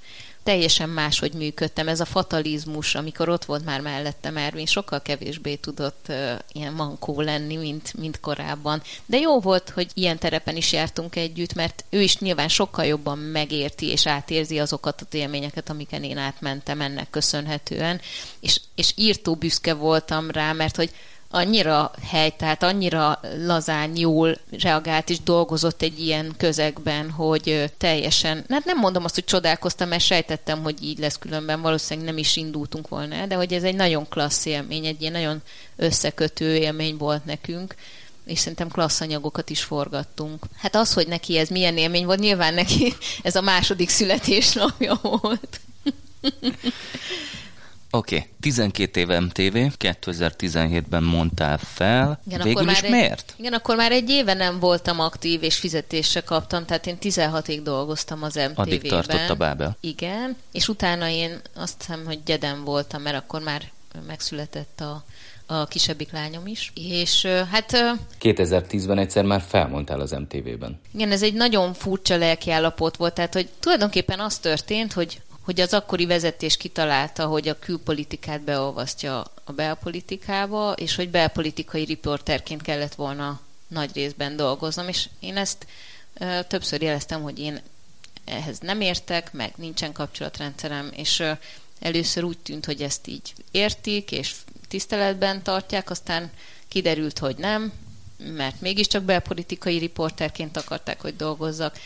[0.44, 1.88] teljesen máshogy működtem.
[1.88, 7.22] Ez a fatalizmus, amikor ott volt már mellettem Ervin, sokkal kevésbé tudott uh, ilyen mankó
[7.22, 8.82] lenni, mint, mint korábban.
[9.06, 13.18] De jó volt, hogy ilyen terepen is jártunk együtt, mert ő is nyilván sokkal jobban
[13.18, 18.02] megérti és átérzi azokat az élményeket, amiken én átmentem ennek köszönhetően.
[18.40, 20.92] És, és írtó büszke voltam rá, mert hogy
[21.30, 28.66] annyira hely, tehát annyira lazán, jól reagált és dolgozott egy ilyen közegben, hogy teljesen, hát
[28.66, 32.88] nem mondom azt, hogy csodálkoztam, mert sejtettem, hogy így lesz különben, valószínűleg nem is indultunk
[32.88, 35.42] volna de hogy ez egy nagyon klassz élmény, egy ilyen nagyon
[35.76, 37.76] összekötő élmény volt nekünk
[38.26, 40.46] és szerintem klassz anyagokat is forgattunk.
[40.58, 45.60] Hát az, hogy neki ez milyen élmény volt, nyilván neki ez a második születésnapja volt.
[47.92, 48.30] Oké, okay.
[48.40, 52.22] 12 éve MTV, 2017-ben mondtál fel.
[52.28, 53.30] Igen, Végül akkor is már miért?
[53.30, 57.60] Egy, igen, akkor már egy éve nem voltam aktív, és fizetésre kaptam, tehát én 16-ig
[57.64, 58.56] dolgoztam az MTV-ben.
[58.56, 59.78] Addig tartott a Bábel.
[59.80, 63.62] Igen, és utána én azt hiszem, hogy gyedem voltam, mert akkor már
[64.08, 65.04] megszületett a,
[65.46, 66.72] a kisebbik lányom is.
[66.76, 67.98] És hát...
[68.22, 70.80] 2010-ben egyszer már felmondtál az MTV-ben.
[70.94, 75.74] Igen, ez egy nagyon furcsa lelkiállapot volt, tehát hogy tulajdonképpen az történt, hogy hogy az
[75.74, 83.39] akkori vezetés kitalálta, hogy a külpolitikát beolvasztja a belpolitikába, és hogy belpolitikai riporterként kellett volna
[83.68, 85.68] nagy részben dolgoznom, és én ezt
[86.14, 87.62] ö, többször jeleztem, hogy én
[88.26, 91.32] ehhez nem értek, meg nincsen kapcsolatrendszerem, és ö,
[91.80, 94.36] először úgy tűnt, hogy ezt így értik, és
[94.68, 96.32] tiszteletben tartják, aztán
[96.68, 97.74] kiderült, hogy nem,
[98.18, 101.78] mert mégiscsak belpolitikai riporterként akarták, hogy dolgozzak.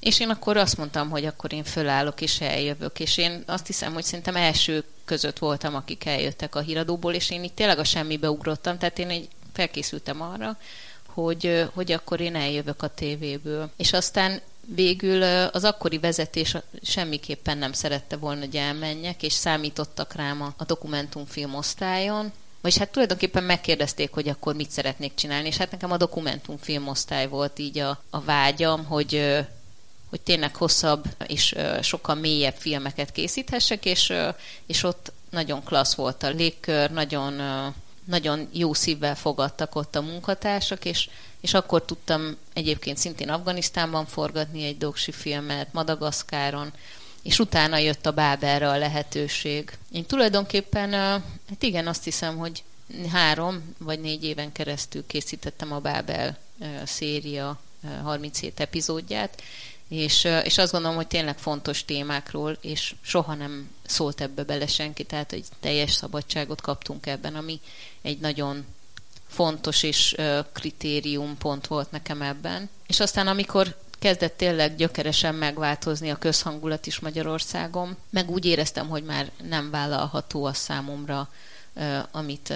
[0.00, 3.92] És én akkor azt mondtam, hogy akkor én fölállok és eljövök, és én azt hiszem,
[3.92, 8.30] hogy szerintem első között voltam, akik eljöttek a híradóból, és én itt tényleg a semmibe
[8.30, 10.58] ugrottam, tehát én egy felkészültem arra,
[11.06, 13.70] hogy, hogy akkor én eljövök a tévéből.
[13.76, 14.40] És aztán
[14.74, 15.22] végül
[15.52, 21.54] az akkori vezetés semmiképpen nem szerette volna, hogy elmenjek, és számítottak rám a, a dokumentumfilm
[21.54, 26.88] osztályon, vagyis hát tulajdonképpen megkérdezték, hogy akkor mit szeretnék csinálni, és hát nekem a dokumentumfilm
[26.88, 29.38] osztály volt így a, a vágyam, hogy
[30.10, 34.12] hogy tényleg hosszabb és sokkal mélyebb filmeket készíthessek, és,
[34.66, 37.40] és ott nagyon klassz volt a légkör, nagyon,
[38.04, 41.08] nagyon jó szívvel fogadtak ott a munkatársak, és,
[41.40, 46.72] és akkor tudtam egyébként szintén Afganisztánban forgatni egy doksi filmet, Madagaszkáron,
[47.22, 49.72] és utána jött a Báberre a lehetőség.
[49.92, 50.92] Én tulajdonképpen,
[51.48, 52.62] hát igen, azt hiszem, hogy
[53.12, 56.38] három vagy négy éven keresztül készítettem a Bábel
[56.84, 57.60] széria
[58.02, 59.42] 37 epizódját,
[59.88, 65.04] és, és azt gondolom, hogy tényleg fontos témákról, és soha nem szólt ebbe bele senki,
[65.04, 67.60] tehát egy teljes szabadságot kaptunk ebben, ami
[68.02, 68.66] egy nagyon
[69.28, 70.16] fontos és
[70.52, 72.70] kritériumpont volt nekem ebben.
[72.86, 79.04] És aztán amikor kezdett tényleg gyökeresen megváltozni a közhangulat is Magyarországon, meg úgy éreztem, hogy
[79.04, 81.28] már nem vállalható a számomra,
[82.10, 82.54] amit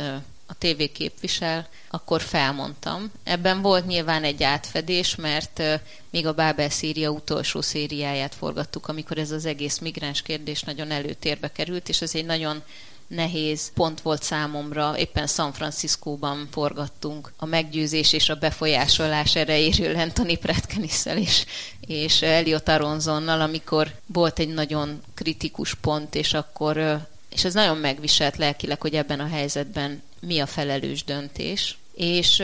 [0.53, 3.12] a tévé képvisel, akkor felmondtam.
[3.24, 5.62] Ebben volt nyilván egy átfedés, mert
[6.11, 11.53] még a Bábel Szíria utolsó szériáját forgattuk, amikor ez az egész migráns kérdés nagyon előtérbe
[11.53, 12.62] került, és ez egy nagyon
[13.07, 14.98] nehéz pont volt számomra.
[14.98, 21.44] Éppen San Franciscóban forgattunk a meggyőzés és a befolyásolás erejéről Anthony Pretkenisszel és,
[21.86, 28.36] és Elliot Aronzonnal, amikor volt egy nagyon kritikus pont, és akkor és ez nagyon megviselt
[28.36, 31.79] lelkileg, hogy ebben a helyzetben mi a felelős döntés.
[31.95, 32.43] És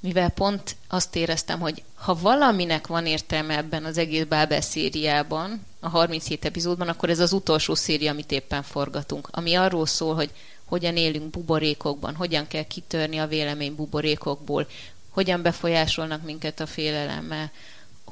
[0.00, 5.88] mivel pont azt éreztem, hogy ha valaminek van értelme ebben az egész Bábel szériában, a
[5.88, 10.30] 37 epizódban, akkor ez az utolsó széria, amit éppen forgatunk, ami arról szól, hogy
[10.64, 14.66] hogyan élünk buborékokban, hogyan kell kitörni a vélemény buborékokból,
[15.10, 17.50] hogyan befolyásolnak minket a félelemmel,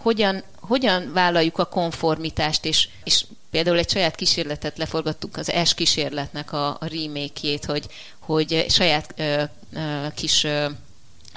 [0.02, 6.52] hogyan, hogyan vállaljuk a konformitást, és, és például egy saját kísérletet leforgattunk, az S kísérletnek
[6.52, 7.86] a, a remake-jét, hogy,
[8.18, 9.42] hogy saját ö,
[9.72, 10.66] ö, kis ö,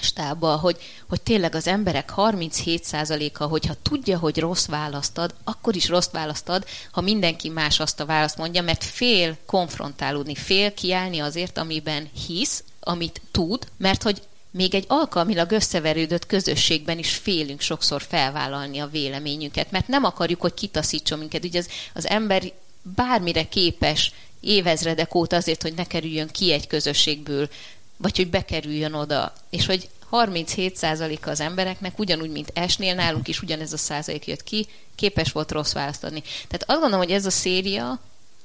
[0.01, 0.77] stába, hogy,
[1.09, 7.01] hogy tényleg az emberek 37%-a, hogyha tudja, hogy rossz választad, akkor is rossz választad, ha
[7.01, 13.21] mindenki más azt a választ mondja, mert fél konfrontálódni, fél kiállni azért, amiben hisz, amit
[13.31, 14.21] tud, mert hogy
[14.55, 20.53] még egy alkalmilag összeverődött közösségben is félünk sokszor felvállalni a véleményünket, mert nem akarjuk, hogy
[20.53, 21.45] kitaszítson minket.
[21.45, 22.43] Ugye az, az ember
[22.81, 27.49] bármire képes évezredek óta azért, hogy ne kerüljön ki egy közösségből,
[27.97, 29.33] vagy hogy bekerüljön oda.
[29.49, 34.67] És hogy 37%-a az embereknek, ugyanúgy, mint esnél, nálunk is ugyanez a százalék jött ki,
[34.95, 36.21] képes volt rossz választ adni.
[36.21, 37.99] Tehát azt gondolom, hogy ez a széria,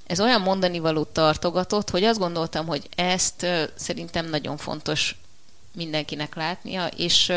[0.06, 5.19] ez olyan mondani valót tartogatott, hogy azt gondoltam, hogy ezt szerintem nagyon fontos
[5.74, 7.32] mindenkinek látnia, és,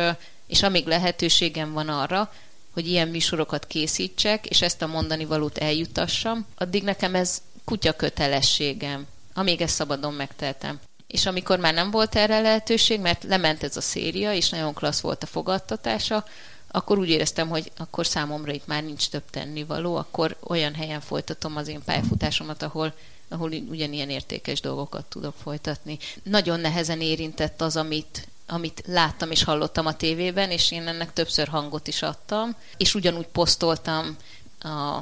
[0.47, 2.33] és amíg lehetőségem van arra,
[2.73, 9.07] hogy ilyen műsorokat készítsek, és ezt a mondani valót eljutassam, addig nekem ez kutya kötelességem,
[9.33, 10.79] amíg ezt szabadon megteltem.
[11.07, 14.99] És amikor már nem volt erre lehetőség, mert lement ez a széria, és nagyon klassz
[14.99, 16.25] volt a fogadtatása,
[16.67, 21.55] akkor úgy éreztem, hogy akkor számomra itt már nincs több tennivaló, akkor olyan helyen folytatom
[21.55, 22.93] az én pályafutásomat, ahol
[23.29, 25.97] ahol ugyanilyen értékes dolgokat tudok folytatni.
[26.23, 31.47] Nagyon nehezen érintett az, amit, amit láttam és hallottam a tévében, és én ennek többször
[31.47, 34.17] hangot is adtam, és ugyanúgy posztoltam
[34.59, 34.99] a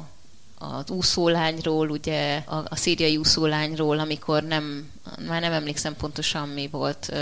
[0.62, 4.90] az úszólányról, ugye a, a szíriai úszólányról, amikor nem,
[5.26, 7.12] már nem emlékszem pontosan mi volt,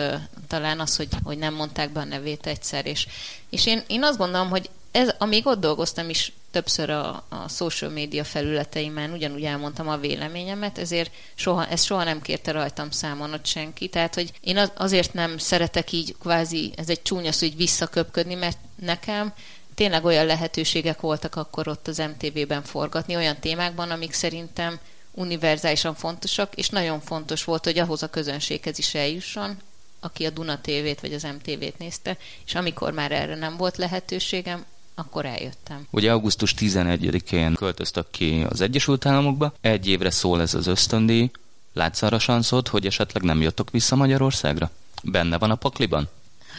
[0.48, 3.06] talán az, hogy, hogy nem mondták be a nevét egyszer, és,
[3.50, 7.90] és én, én azt gondolom, hogy ez, amíg ott dolgoztam is többször a, a social
[7.90, 13.46] média felületeimen, ugyanúgy elmondtam a véleményemet, ezért soha, ez soha nem kérte rajtam számon ott
[13.46, 13.88] senki.
[13.88, 18.58] Tehát, hogy én az, azért nem szeretek így kvázi, ez egy csúnya hogy visszaköpködni, mert
[18.76, 19.32] nekem
[19.74, 24.78] tényleg olyan lehetőségek voltak akkor ott az MTV-ben forgatni, olyan témákban, amik szerintem
[25.12, 29.56] univerzálisan fontosak, és nagyon fontos volt, hogy ahhoz a közönséghez is eljusson,
[30.00, 34.64] aki a Duna TV-t vagy az MTV-t nézte, és amikor már erre nem volt lehetőségem,
[35.00, 35.86] akkor eljöttem.
[35.90, 41.30] Ugye augusztus 11-én költöztök ki az Egyesült Államokba, egy évre szól ez az ösztöndíj,
[41.72, 44.70] látsz arra sanszot, hogy esetleg nem jöttök vissza Magyarországra?
[45.02, 46.08] Benne van a pakliban?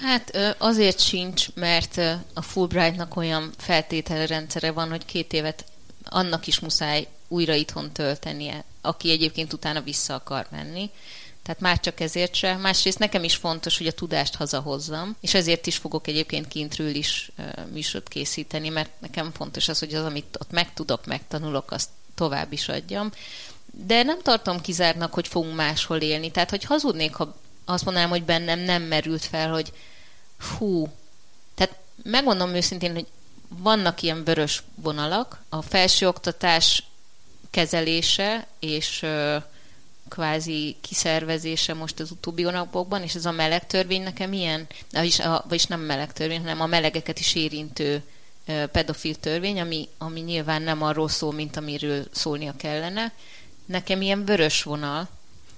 [0.02, 1.98] Hát azért sincs, mert
[2.34, 5.66] a Fulbrightnak olyan feltételrendszere van, hogy két évet
[6.04, 10.90] annak is muszáj újra itthon töltenie, aki egyébként utána vissza akar menni.
[11.44, 12.56] Tehát már csak ezért se.
[12.56, 17.32] Másrészt nekem is fontos, hogy a tudást hazahozzam, és ezért is fogok egyébként kintről is
[17.72, 22.68] műsort készíteni, mert nekem fontos az, hogy az, amit ott megtudok, megtanulok, azt tovább is
[22.70, 23.12] adjam.
[23.66, 26.32] De nem tartom kizártnak, hogy fogunk máshol élni.
[26.32, 27.36] Tehát, hogy hazudnék, ha
[27.66, 29.74] azt mondanám, hogy bennem nem merült fel, hogy
[30.58, 30.90] hú,
[31.56, 33.08] tehát megmondom őszintén, hogy
[33.48, 35.44] vannak ilyen vörös vonalak.
[35.50, 36.84] A felsőoktatás
[37.50, 39.06] kezelése és
[40.12, 45.46] kvázi kiszervezése most az utóbbi napokban, és ez a meleg törvény nekem ilyen, vagyis, a,
[45.48, 48.04] vagyis nem meleg törvény, hanem a melegeket is érintő
[48.72, 53.14] pedofil törvény, ami, ami nyilván nem arról szól, mint amiről szólnia kellene.
[53.66, 55.08] Nekem ilyen vörös vonal,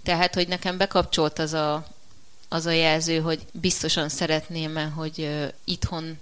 [0.04, 1.88] tehát, hogy nekem bekapcsolt az a,
[2.49, 5.30] az a jelző, hogy biztosan szeretném, hogy
[5.64, 6.18] itthon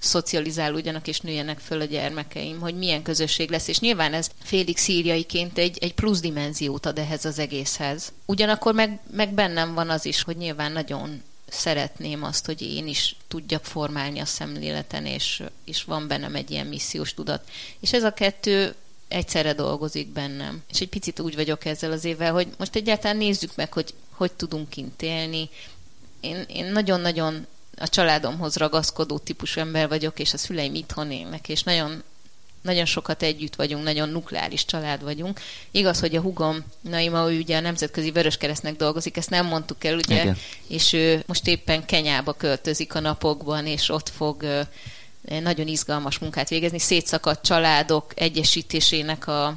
[0.00, 5.58] szocializálódjanak és nőjenek föl a gyermekeim, hogy milyen közösség lesz, és nyilván ez félig szíriaiként
[5.58, 8.12] egy, egy plusz dimenziót ad ehhez az egészhez.
[8.26, 13.16] Ugyanakkor meg, meg bennem van az is, hogy nyilván nagyon szeretném azt, hogy én is
[13.28, 17.48] tudjak formálni a szemléleten, és, és van bennem egy ilyen missziós tudat.
[17.80, 18.74] És ez a kettő
[19.08, 20.62] egyszerre dolgozik bennem.
[20.70, 24.32] És egy picit úgy vagyok ezzel az évvel, hogy most egyáltalán nézzük meg, hogy hogy
[24.32, 25.48] tudunk kint élni.
[26.20, 27.46] Én, én nagyon-nagyon
[27.80, 32.02] a családomhoz ragaszkodó típusú ember vagyok, és a szüleim itthon élnek, és nagyon
[32.62, 35.40] nagyon sokat együtt vagyunk, nagyon nukleáris család vagyunk.
[35.70, 39.94] Igaz, hogy a hugom, Naima, ő ugye a Nemzetközi Vöröskeresztnek dolgozik, ezt nem mondtuk el,
[39.96, 40.36] ugye, Igen.
[40.68, 44.66] és ő most éppen Kenyába költözik a napokban, és ott fog
[45.42, 49.56] nagyon izgalmas munkát végezni, szétszakadt családok egyesítésének a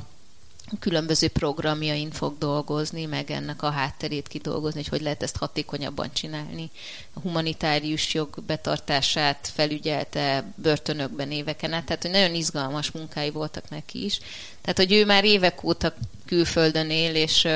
[0.80, 6.69] különböző programjain fog dolgozni, meg ennek a hátterét kidolgozni, hogy hogy lehet ezt hatékonyabban csinálni.
[7.13, 14.03] A humanitárius jog betartását felügyelte börtönökben éveken át, tehát hogy nagyon izgalmas munkái voltak neki
[14.03, 14.19] is.
[14.61, 15.93] Tehát, hogy ő már évek óta
[16.26, 17.47] külföldön él, és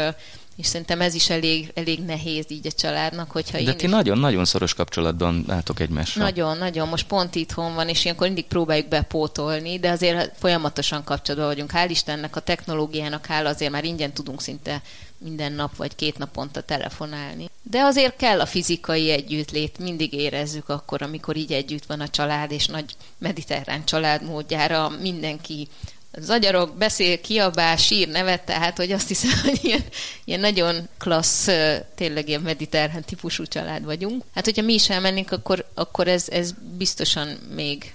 [0.58, 4.74] és szerintem ez is elég, elég nehéz így a családnak, hogyha De ti nagyon-nagyon szoros
[4.74, 6.24] kapcsolatban álltok egymással.
[6.24, 6.88] Nagyon, nagyon.
[6.88, 11.72] Most pont itthon van, és ilyenkor mindig próbáljuk bepótolni, de azért folyamatosan kapcsolatban vagyunk.
[11.74, 14.82] Hál' Istennek, a technológiának hála azért már ingyen tudunk szinte
[15.18, 17.50] minden nap vagy két naponta telefonálni.
[17.62, 22.52] De azért kell a fizikai együttlét, mindig érezzük akkor, amikor így együtt van a család,
[22.52, 25.68] és nagy mediterrán családmódjára mindenki
[26.12, 29.84] zagyarok, beszél, kiabál, sír, nevet, tehát hogy azt hiszem, hogy ilyen,
[30.26, 31.50] ilyen nagyon klassz,
[31.96, 34.24] tényleg ilyen mediterrán típusú család vagyunk.
[34.34, 37.94] Hát, hogyha mi is elmennénk, akkor, akkor ez, ez biztosan még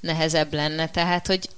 [0.00, 0.88] nehezebb lenne.
[0.88, 1.48] Tehát, hogy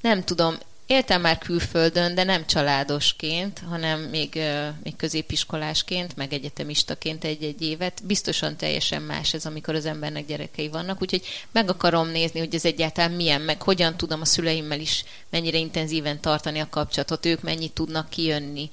[0.00, 4.40] nem tudom, Éltem már külföldön, de nem családosként, hanem még,
[4.82, 8.04] még középiskolásként, meg egyetemistaként egy-egy évet.
[8.04, 11.22] Biztosan teljesen más ez, amikor az embernek gyerekei vannak, úgyhogy
[11.52, 16.20] meg akarom nézni, hogy ez egyáltalán milyen, meg hogyan tudom a szüleimmel is mennyire intenzíven
[16.20, 18.70] tartani a kapcsolatot, ők mennyit tudnak kijönni.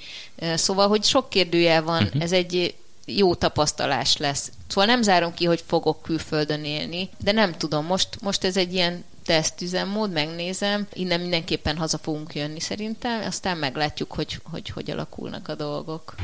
[0.55, 2.21] Szóval, hogy sok kérdőjel van, uh-huh.
[2.21, 4.51] ez egy jó tapasztalás lesz.
[4.67, 8.73] Szóval nem zárom ki, hogy fogok külföldön élni, de nem tudom, most, most ez egy
[8.73, 15.47] ilyen tesztüzemmód, megnézem, innen mindenképpen haza fogunk jönni szerintem, aztán meglátjuk, hogy hogy, hogy alakulnak
[15.47, 16.15] a dolgok.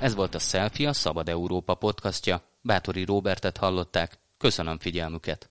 [0.00, 2.42] Ez volt a Selfie, a Szabad Európa podcastja.
[2.60, 4.18] Bátori Robertet hallották.
[4.38, 5.42] Köszönöm figyelmüket!